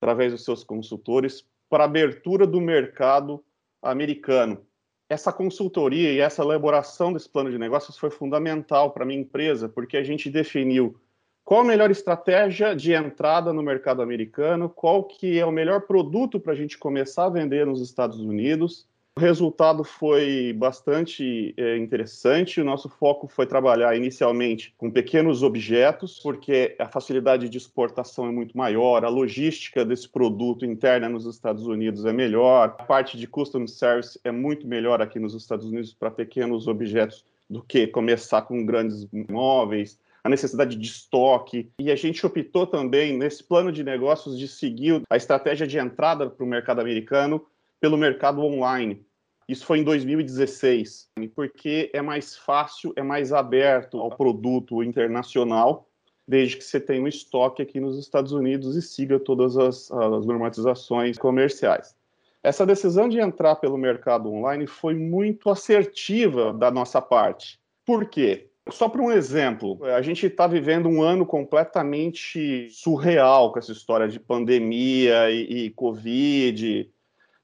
através 0.00 0.32
dos 0.32 0.42
seus 0.42 0.64
consultores, 0.64 1.44
para 1.68 1.84
a 1.84 1.86
abertura 1.86 2.46
do 2.46 2.62
mercado 2.62 3.44
americano. 3.82 4.64
Essa 5.10 5.32
consultoria 5.32 6.12
e 6.12 6.20
essa 6.20 6.40
elaboração 6.40 7.12
desse 7.12 7.28
plano 7.28 7.50
de 7.50 7.58
negócios 7.58 7.98
foi 7.98 8.10
fundamental 8.10 8.92
para 8.92 9.02
a 9.02 9.06
minha 9.06 9.20
empresa, 9.20 9.68
porque 9.68 9.96
a 9.96 10.04
gente 10.04 10.30
definiu 10.30 10.96
qual 11.44 11.62
a 11.62 11.64
melhor 11.64 11.90
estratégia 11.90 12.76
de 12.76 12.92
entrada 12.92 13.52
no 13.52 13.60
mercado 13.60 14.02
americano, 14.02 14.68
qual 14.68 15.02
que 15.02 15.36
é 15.36 15.44
o 15.44 15.50
melhor 15.50 15.80
produto 15.80 16.38
para 16.38 16.52
a 16.52 16.56
gente 16.56 16.78
começar 16.78 17.24
a 17.24 17.28
vender 17.28 17.66
nos 17.66 17.80
Estados 17.80 18.20
Unidos, 18.20 18.86
o 19.16 19.20
resultado 19.20 19.82
foi 19.82 20.52
bastante 20.52 21.52
é, 21.56 21.76
interessante. 21.76 22.60
O 22.60 22.64
nosso 22.64 22.88
foco 22.88 23.26
foi 23.26 23.46
trabalhar 23.46 23.96
inicialmente 23.96 24.72
com 24.78 24.90
pequenos 24.90 25.42
objetos, 25.42 26.20
porque 26.20 26.76
a 26.78 26.88
facilidade 26.88 27.48
de 27.48 27.58
exportação 27.58 28.26
é 28.26 28.30
muito 28.30 28.56
maior, 28.56 29.04
a 29.04 29.08
logística 29.08 29.84
desse 29.84 30.08
produto 30.08 30.64
interna 30.64 31.08
nos 31.08 31.26
Estados 31.26 31.66
Unidos 31.66 32.04
é 32.04 32.12
melhor, 32.12 32.64
a 32.64 32.84
parte 32.84 33.18
de 33.18 33.26
custom 33.26 33.66
service 33.66 34.18
é 34.24 34.30
muito 34.30 34.66
melhor 34.66 35.02
aqui 35.02 35.18
nos 35.18 35.34
Estados 35.34 35.66
Unidos 35.66 35.92
para 35.92 36.10
pequenos 36.10 36.68
objetos 36.68 37.24
do 37.48 37.62
que 37.62 37.88
começar 37.88 38.42
com 38.42 38.64
grandes 38.64 39.06
móveis 39.28 39.98
a 40.22 40.28
necessidade 40.28 40.76
de 40.76 40.86
estoque. 40.86 41.70
E 41.78 41.90
a 41.90 41.96
gente 41.96 42.24
optou 42.24 42.66
também, 42.66 43.16
nesse 43.16 43.42
plano 43.42 43.72
de 43.72 43.82
negócios, 43.82 44.38
de 44.38 44.46
seguir 44.46 45.02
a 45.08 45.16
estratégia 45.16 45.66
de 45.66 45.78
entrada 45.78 46.28
para 46.28 46.44
o 46.44 46.48
mercado 46.48 46.80
americano 46.80 47.44
pelo 47.80 47.96
mercado 47.96 48.40
online. 48.42 49.04
Isso 49.48 49.66
foi 49.66 49.80
em 49.80 49.84
2016, 49.84 51.08
porque 51.34 51.90
é 51.92 52.00
mais 52.00 52.36
fácil, 52.36 52.92
é 52.94 53.02
mais 53.02 53.32
aberto 53.32 53.98
ao 53.98 54.10
produto 54.10 54.80
internacional, 54.82 55.88
desde 56.28 56.56
que 56.56 56.62
você 56.62 56.78
tenha 56.78 57.02
um 57.02 57.08
estoque 57.08 57.60
aqui 57.60 57.80
nos 57.80 57.98
Estados 57.98 58.30
Unidos 58.30 58.76
e 58.76 58.82
siga 58.82 59.18
todas 59.18 59.58
as, 59.58 59.90
as 59.90 60.24
normatizações 60.24 61.18
comerciais. 61.18 61.96
Essa 62.42 62.64
decisão 62.64 63.08
de 63.08 63.18
entrar 63.18 63.56
pelo 63.56 63.76
mercado 63.76 64.32
online 64.32 64.68
foi 64.68 64.94
muito 64.94 65.50
assertiva 65.50 66.52
da 66.52 66.70
nossa 66.70 67.02
parte. 67.02 67.58
Por 67.84 68.06
quê? 68.06 68.50
Só 68.70 68.88
para 68.88 69.02
um 69.02 69.10
exemplo, 69.10 69.84
a 69.84 70.00
gente 70.00 70.26
está 70.26 70.46
vivendo 70.46 70.88
um 70.88 71.02
ano 71.02 71.26
completamente 71.26 72.70
surreal 72.70 73.52
com 73.52 73.58
essa 73.58 73.72
história 73.72 74.06
de 74.06 74.20
pandemia 74.20 75.28
e, 75.30 75.66
e 75.66 75.70
Covid 75.70 76.88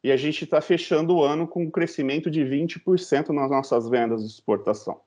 e 0.06 0.12
a 0.12 0.16
gente 0.16 0.44
está 0.44 0.60
fechando 0.60 1.16
o 1.16 1.24
ano 1.24 1.48
com 1.48 1.64
um 1.64 1.70
crescimento 1.70 2.30
de 2.30 2.40
20% 2.42 3.30
nas 3.30 3.50
nossas 3.50 3.88
vendas 3.88 4.20
de 4.20 4.28
exportação. 4.28 5.00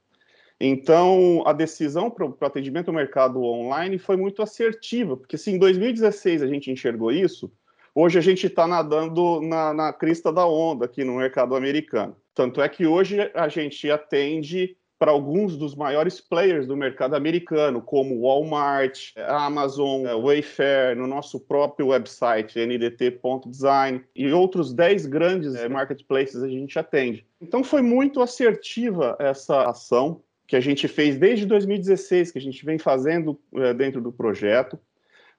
Então, 0.59 1.41
a 1.45 1.53
decisão 1.53 2.11
para 2.11 2.25
o 2.25 2.35
atendimento 2.41 2.89
ao 2.89 2.93
mercado 2.93 3.41
online 3.41 3.97
foi 3.97 4.17
muito 4.17 4.41
assertiva, 4.41 5.15
porque 5.15 5.37
se 5.37 5.51
em 5.51 5.57
2016 5.57 6.43
a 6.43 6.47
gente 6.47 6.69
enxergou 6.69 7.13
isso, 7.13 7.49
hoje 7.95 8.19
a 8.19 8.21
gente 8.21 8.47
está 8.47 8.67
nadando 8.67 9.39
na, 9.39 9.73
na 9.73 9.93
crista 9.93 10.33
da 10.33 10.45
onda 10.45 10.83
aqui 10.83 11.05
no 11.05 11.15
mercado 11.15 11.55
americano. 11.55 12.13
Tanto 12.35 12.61
é 12.61 12.67
que 12.67 12.85
hoje 12.85 13.19
a 13.33 13.47
gente 13.47 13.89
atende 13.89 14.75
para 14.99 15.11
alguns 15.11 15.55
dos 15.55 15.73
maiores 15.75 16.19
players 16.19 16.67
do 16.67 16.75
mercado 16.75 17.15
americano, 17.15 17.81
como 17.81 18.19
Walmart, 18.19 19.13
Amazon, 19.27 20.05
eh, 20.05 20.13
Wayfair, 20.13 20.97
no 20.97 21.07
nosso 21.07 21.39
próprio 21.39 21.87
website, 21.87 22.59
ndt.design, 22.59 24.03
e 24.13 24.31
outros 24.33 24.73
10 24.73 25.05
grandes 25.05 25.55
eh, 25.55 25.69
marketplaces 25.69 26.43
a 26.43 26.49
gente 26.49 26.77
atende. 26.77 27.25
Então 27.39 27.63
foi 27.63 27.81
muito 27.81 28.21
assertiva 28.21 29.15
essa 29.19 29.69
ação 29.69 30.21
que 30.45 30.57
a 30.57 30.59
gente 30.59 30.87
fez 30.87 31.15
desde 31.15 31.45
2016, 31.45 32.31
que 32.31 32.37
a 32.37 32.41
gente 32.41 32.65
vem 32.65 32.77
fazendo 32.77 33.39
é, 33.55 33.73
dentro 33.73 34.01
do 34.01 34.11
projeto. 34.11 34.79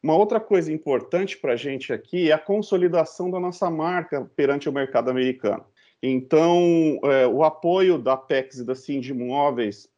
Uma 0.00 0.16
outra 0.16 0.40
coisa 0.40 0.72
importante 0.72 1.36
para 1.36 1.52
a 1.54 1.56
gente 1.56 1.92
aqui 1.92 2.30
é 2.30 2.32
a 2.32 2.38
consolidação 2.38 3.30
da 3.30 3.40
nossa 3.40 3.68
marca 3.68 4.30
perante 4.36 4.68
o 4.68 4.72
mercado 4.72 5.10
americano. 5.10 5.64
Então, 6.02 6.98
é, 7.04 7.26
o 7.26 7.44
apoio 7.44 7.98
da 7.98 8.16
PEX 8.16 8.58
e 8.58 8.64
da 8.64 8.74
Cindy 8.74 9.12
Móveis 9.12 9.88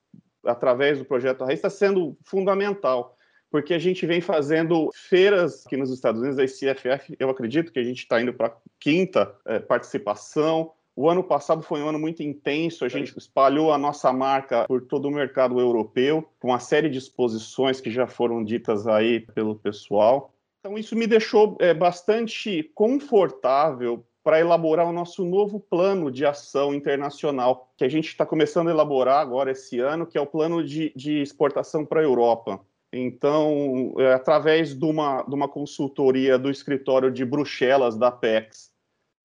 através 0.45 0.99
do 0.99 1.05
projeto 1.05 1.45
Raiz 1.45 1.59
está 1.59 1.71
sendo 1.71 2.17
fundamental, 2.25 3.17
porque 3.51 3.75
a 3.75 3.79
gente 3.79 4.05
vem 4.07 4.21
fazendo 4.21 4.91
feiras 4.93 5.65
aqui 5.67 5.77
nos 5.77 5.91
Estados 5.91 6.21
Unidos, 6.21 6.38
a 6.38 6.45
ICFF, 6.45 7.17
eu 7.19 7.31
acredito 7.31 7.73
que 7.73 7.79
a 7.79 7.85
gente 7.85 7.99
está 7.99 8.21
indo 8.21 8.33
para 8.33 8.49
a 8.49 8.53
quinta 8.81 9.35
é, 9.47 9.59
participação. 9.59 10.73
O 10.95 11.09
ano 11.09 11.23
passado 11.23 11.62
foi 11.62 11.81
um 11.81 11.88
ano 11.88 11.99
muito 11.99 12.23
intenso, 12.23 12.85
a 12.85 12.88
gente 12.88 13.17
espalhou 13.17 13.73
a 13.73 13.79
nossa 13.79 14.12
marca 14.12 14.67
por 14.67 14.83
todo 14.83 15.07
o 15.07 15.11
mercado 15.11 15.59
europeu, 15.59 16.29
com 16.38 16.49
uma 16.49 16.59
série 16.59 16.88
de 16.88 16.99
exposições 16.99 17.81
que 17.81 17.91
já 17.91 18.07
foram 18.07 18.43
ditas 18.43 18.87
aí 18.87 19.21
pelo 19.21 19.55
pessoal. 19.55 20.32
Então, 20.64 20.79
isso 20.79 20.94
me 20.94 21.09
deixou 21.09 21.57
é, 21.59 21.75
bastante 21.75 22.70
confortável 22.72 24.07
para 24.22 24.38
elaborar 24.38 24.88
o 24.88 24.92
nosso 24.92 25.25
novo 25.25 25.59
plano 25.59 26.09
de 26.09 26.25
ação 26.25 26.72
internacional, 26.72 27.72
que 27.77 27.83
a 27.83 27.88
gente 27.88 28.07
está 28.07 28.25
começando 28.25 28.68
a 28.68 28.70
elaborar 28.70 29.20
agora 29.20 29.51
esse 29.51 29.81
ano, 29.81 30.07
que 30.07 30.16
é 30.16 30.20
o 30.20 30.27
plano 30.27 30.64
de, 30.64 30.92
de 30.94 31.20
exportação 31.20 31.85
para 31.85 32.01
a 32.01 32.05
Europa. 32.05 32.61
Então, 32.92 33.92
é, 33.98 34.12
através 34.12 34.72
de 34.72 34.85
uma, 34.85 35.22
de 35.22 35.35
uma 35.35 35.48
consultoria 35.48 36.38
do 36.38 36.48
escritório 36.48 37.11
de 37.11 37.25
Bruxelas, 37.25 37.96
da 37.96 38.12
PEX, 38.12 38.70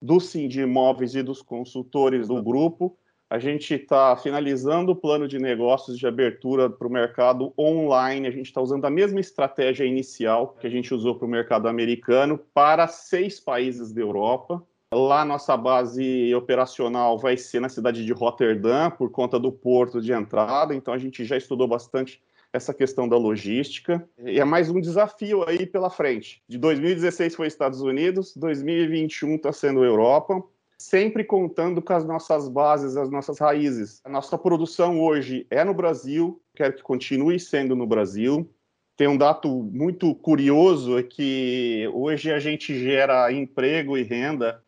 do 0.02 0.18
Imóveis 0.34 1.14
e 1.14 1.22
dos 1.22 1.40
consultores 1.40 2.26
do 2.26 2.42
grupo, 2.42 2.98
a 3.30 3.38
gente 3.38 3.74
está 3.74 4.16
finalizando 4.16 4.92
o 4.92 4.96
plano 4.96 5.28
de 5.28 5.38
negócios 5.38 5.98
de 5.98 6.06
abertura 6.06 6.70
para 6.70 6.86
o 6.86 6.90
mercado 6.90 7.52
online. 7.58 8.26
A 8.26 8.30
gente 8.30 8.46
está 8.46 8.60
usando 8.60 8.86
a 8.86 8.90
mesma 8.90 9.20
estratégia 9.20 9.84
inicial 9.84 10.56
que 10.58 10.66
a 10.66 10.70
gente 10.70 10.94
usou 10.94 11.14
para 11.14 11.26
o 11.26 11.30
mercado 11.30 11.68
americano 11.68 12.38
para 12.54 12.86
seis 12.88 13.38
países 13.38 13.92
da 13.92 14.00
Europa. 14.00 14.62
Lá 14.90 15.22
nossa 15.26 15.54
base 15.54 16.34
operacional 16.34 17.18
vai 17.18 17.36
ser 17.36 17.60
na 17.60 17.68
cidade 17.68 18.06
de 18.06 18.12
Rotterdam, 18.14 18.90
por 18.90 19.10
conta 19.10 19.38
do 19.38 19.52
porto 19.52 20.00
de 20.00 20.12
entrada, 20.12 20.74
então 20.74 20.94
a 20.94 20.98
gente 20.98 21.26
já 21.26 21.36
estudou 21.36 21.68
bastante 21.68 22.22
essa 22.50 22.72
questão 22.72 23.06
da 23.06 23.16
logística. 23.18 24.08
E 24.24 24.40
é 24.40 24.44
mais 24.44 24.70
um 24.70 24.80
desafio 24.80 25.46
aí 25.46 25.66
pela 25.66 25.90
frente. 25.90 26.42
De 26.48 26.56
2016 26.56 27.34
foi 27.34 27.46
Estados 27.46 27.82
Unidos, 27.82 28.34
2021 28.34 29.34
está 29.34 29.52
sendo 29.52 29.84
Europa, 29.84 30.42
sempre 30.78 31.24
contando 31.24 31.82
com 31.82 31.92
as 31.92 32.04
nossas 32.04 32.48
bases, 32.48 32.96
as 32.96 33.10
nossas 33.10 33.38
raízes. 33.38 34.00
A 34.04 34.08
nossa 34.08 34.38
produção 34.38 35.00
hoje 35.00 35.46
é 35.50 35.64
no 35.64 35.74
Brasil, 35.74 36.40
quero 36.54 36.74
que 36.74 36.82
continue 36.82 37.38
sendo 37.40 37.74
no 37.74 37.86
Brasil. 37.86 38.48
Tem 38.96 39.08
um 39.08 39.16
dado 39.16 39.48
muito 39.48 40.14
curioso 40.14 40.98
é 40.98 41.02
que 41.02 41.88
hoje 41.92 42.32
a 42.32 42.38
gente 42.38 42.78
gera 42.78 43.30
emprego 43.32 43.98
e 43.98 44.02
renda 44.02 44.62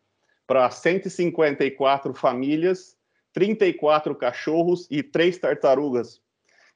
para 0.45 0.69
154 0.69 2.13
famílias, 2.13 2.97
34 3.33 4.13
cachorros 4.15 4.87
e 4.91 5.01
três 5.01 5.37
tartarugas. 5.37 6.21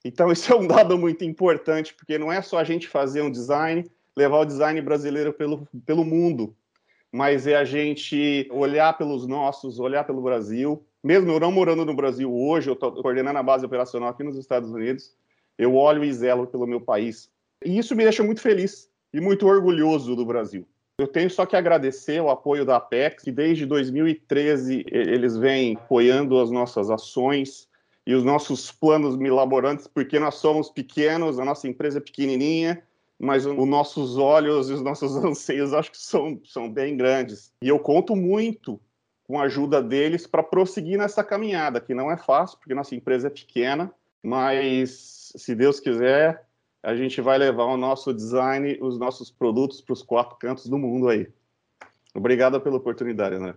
Então, 0.03 0.31
isso 0.33 0.51
é 0.53 0.55
um 0.55 0.65
dado 0.67 0.97
muito 0.97 1.25
importante, 1.25 1.93
porque 1.93 2.17
não 2.17 2.31
é 2.31 2.41
só 2.41 2.57
a 2.57 2.63
gente 2.63 2.87
fazer 2.87 3.21
um 3.21 3.31
design, 3.31 3.89
levar 4.15 4.39
o 4.39 4.45
design 4.45 4.81
brasileiro 4.81 5.33
pelo, 5.33 5.67
pelo 5.85 6.05
mundo, 6.05 6.55
mas 7.15 7.47
é 7.47 7.55
a 7.55 7.63
gente 7.63 8.45
olhar 8.51 8.97
pelos 8.97 9.25
nossos, 9.25 9.79
olhar 9.79 10.03
pelo 10.03 10.21
Brasil. 10.21 10.83
Mesmo 11.01 11.31
eu 11.31 11.39
não 11.39 11.49
morando 11.49 11.85
no 11.85 11.95
Brasil 11.95 12.29
hoje, 12.29 12.69
eu 12.69 12.73
estou 12.73 12.91
coordenando 12.91 13.39
a 13.39 13.43
base 13.43 13.65
operacional 13.65 14.09
aqui 14.09 14.21
nos 14.21 14.37
Estados 14.37 14.69
Unidos, 14.69 15.15
eu 15.57 15.75
olho 15.75 16.03
e 16.03 16.11
zelo 16.11 16.45
pelo 16.45 16.67
meu 16.67 16.81
país. 16.81 17.29
E 17.63 17.77
isso 17.77 17.95
me 17.95 18.03
deixa 18.03 18.21
muito 18.21 18.41
feliz 18.41 18.89
e 19.13 19.21
muito 19.21 19.47
orgulhoso 19.47 20.13
do 20.13 20.25
Brasil. 20.25 20.67
Eu 20.99 21.07
tenho 21.07 21.29
só 21.29 21.45
que 21.45 21.55
agradecer 21.55 22.21
o 22.21 22.29
apoio 22.29 22.65
da 22.65 22.75
Apex, 22.75 23.23
que 23.23 23.31
desde 23.31 23.65
2013 23.65 24.83
eles 24.91 25.37
vêm 25.37 25.77
apoiando 25.77 26.37
as 26.37 26.51
nossas 26.51 26.89
ações 26.89 27.69
e 28.05 28.13
os 28.13 28.25
nossos 28.25 28.73
planos 28.73 29.15
milaborantes, 29.15 29.87
porque 29.87 30.19
nós 30.19 30.35
somos 30.35 30.69
pequenos, 30.69 31.39
a 31.39 31.45
nossa 31.45 31.65
empresa 31.65 31.99
é 31.99 32.01
pequenininha, 32.01 32.83
mas 33.19 33.45
os 33.45 33.67
nossos 33.67 34.17
olhos 34.17 34.69
e 34.69 34.73
os 34.73 34.81
nossos 34.81 35.15
anseios 35.23 35.73
acho 35.73 35.91
que 35.91 35.97
são, 35.97 36.39
são 36.45 36.71
bem 36.71 36.95
grandes. 36.97 37.53
E 37.61 37.67
eu 37.67 37.79
conto 37.79 38.15
muito 38.15 38.79
com 39.23 39.39
a 39.39 39.43
ajuda 39.43 39.81
deles 39.81 40.27
para 40.27 40.43
prosseguir 40.43 40.97
nessa 40.97 41.23
caminhada, 41.23 41.81
que 41.81 41.93
não 41.93 42.11
é 42.11 42.17
fácil, 42.17 42.57
porque 42.59 42.75
nossa 42.75 42.95
empresa 42.95 43.27
é 43.27 43.31
pequena, 43.31 43.91
mas 44.21 45.31
se 45.35 45.55
Deus 45.55 45.79
quiser, 45.79 46.45
a 46.83 46.95
gente 46.95 47.19
vai 47.21 47.37
levar 47.37 47.65
o 47.65 47.77
nosso 47.77 48.13
design, 48.13 48.77
os 48.79 48.99
nossos 48.99 49.31
produtos 49.31 49.81
para 49.81 49.93
os 49.93 50.03
quatro 50.03 50.37
cantos 50.37 50.67
do 50.67 50.77
mundo 50.77 51.09
aí. 51.09 51.27
Obrigado 52.13 52.61
pela 52.61 52.77
oportunidade, 52.77 53.39
né? 53.39 53.55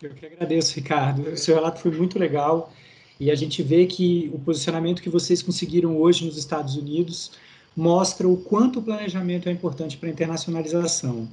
Eu 0.00 0.14
que 0.14 0.24
agradeço, 0.24 0.76
Ricardo. 0.76 1.30
O 1.30 1.36
seu 1.36 1.56
relato 1.56 1.80
foi 1.80 1.90
muito 1.90 2.18
legal 2.18 2.72
e 3.18 3.30
a 3.30 3.34
gente 3.34 3.62
vê 3.62 3.86
que 3.86 4.30
o 4.32 4.38
posicionamento 4.38 5.02
que 5.02 5.10
vocês 5.10 5.42
conseguiram 5.42 6.00
hoje 6.00 6.24
nos 6.24 6.38
Estados 6.38 6.76
Unidos 6.76 7.32
mostra 7.76 8.28
o 8.28 8.36
quanto 8.36 8.78
o 8.78 8.82
planejamento 8.82 9.48
é 9.48 9.52
importante 9.52 9.96
para 9.96 10.08
a 10.08 10.12
internacionalização. 10.12 11.28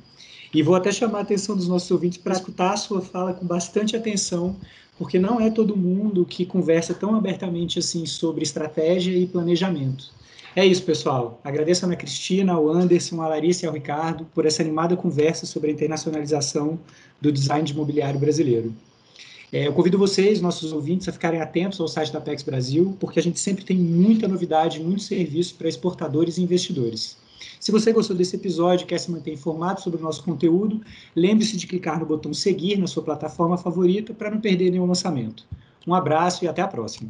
E 0.54 0.64
vou 0.64 0.76
até 0.76 0.92
chamar 0.92 1.20
a 1.20 1.22
atenção 1.22 1.56
dos 1.56 1.68
nossos 1.68 1.92
ouvintes 1.92 2.18
para 2.18 2.34
escutar 2.34 2.74
a 2.74 2.78
sua 2.78 3.02
fala 3.02 3.34
com 3.34 3.46
bastante 3.46 3.96
atenção, 3.96 4.56
porque 4.98 5.20
não 5.20 5.40
é 5.40 5.50
todo 5.50 5.76
mundo 5.76 6.26
que 6.26 6.46
conversa 6.46 6.94
tão 6.94 7.16
abertamente 7.16 7.80
assim 7.80 8.06
sobre 8.06 8.44
estratégia 8.44 9.12
e 9.12 9.28
planejamento. 9.28 10.16
É 10.56 10.66
isso, 10.66 10.82
pessoal. 10.84 11.40
Agradeço 11.44 11.86
a 11.86 11.88
Ana 11.88 11.96
Cristina, 11.96 12.54
ao 12.54 12.68
Anderson, 12.68 13.22
a 13.22 13.28
Larissa 13.28 13.66
e 13.66 13.68
ao 13.68 13.74
Ricardo 13.74 14.26
por 14.34 14.44
essa 14.46 14.64
animada 14.64 14.96
conversa 14.96 15.46
sobre 15.46 15.70
a 15.70 15.74
internacionalização 15.74 16.80
do 17.22 17.32
design 17.32 17.64
de 17.64 17.74
imobiliário 17.74 18.20
brasileiro. 18.20 18.74
É, 19.52 19.68
eu 19.68 19.74
convido 19.74 19.98
vocês, 19.98 20.42
nossos 20.42 20.74
ouvintes, 20.74 21.08
a 21.08 21.12
ficarem 21.12 21.40
atentos 21.40 21.80
ao 21.80 21.88
site 21.88 22.12
da 22.12 22.20
Apex 22.20 22.44
Brasil, 22.44 22.98
porque 23.00 23.20
a 23.20 23.24
gente 23.24 23.40
sempre 23.40 23.64
tem 23.64 23.78
muita 23.78 24.28
novidade, 24.28 24.80
muito 24.80 25.04
serviço 25.04 25.56
para 25.56 25.70
exportadores 25.70 26.38
e 26.38 26.44
investidores. 26.44 27.18
Se 27.60 27.72
você 27.72 27.92
gostou 27.94 28.16
desse 28.16 28.36
episódio 28.36 28.84
e 28.84 28.88
quer 28.88 29.00
se 29.00 29.10
manter 29.10 29.34
informado 29.34 29.82
sobre 29.82 30.00
o 30.00 30.04
nosso 30.04 30.24
conteúdo, 30.24 30.82
lembre-se 31.16 31.56
de 31.56 31.66
clicar 31.66 32.00
no 32.00 32.06
botão 32.06 32.34
seguir 32.34 32.78
na 32.78 32.88
sua 32.88 33.04
plataforma 33.04 33.58
favorita 33.58 34.14
para 34.14 34.30
não 34.30 34.42
perder 34.42 34.72
nenhum 34.72 34.86
lançamento. 34.86 35.46
Um 35.86 35.94
abraço 35.94 36.44
e 36.44 36.48
até 36.48 36.62
a 36.62 36.68
próxima. 36.68 37.10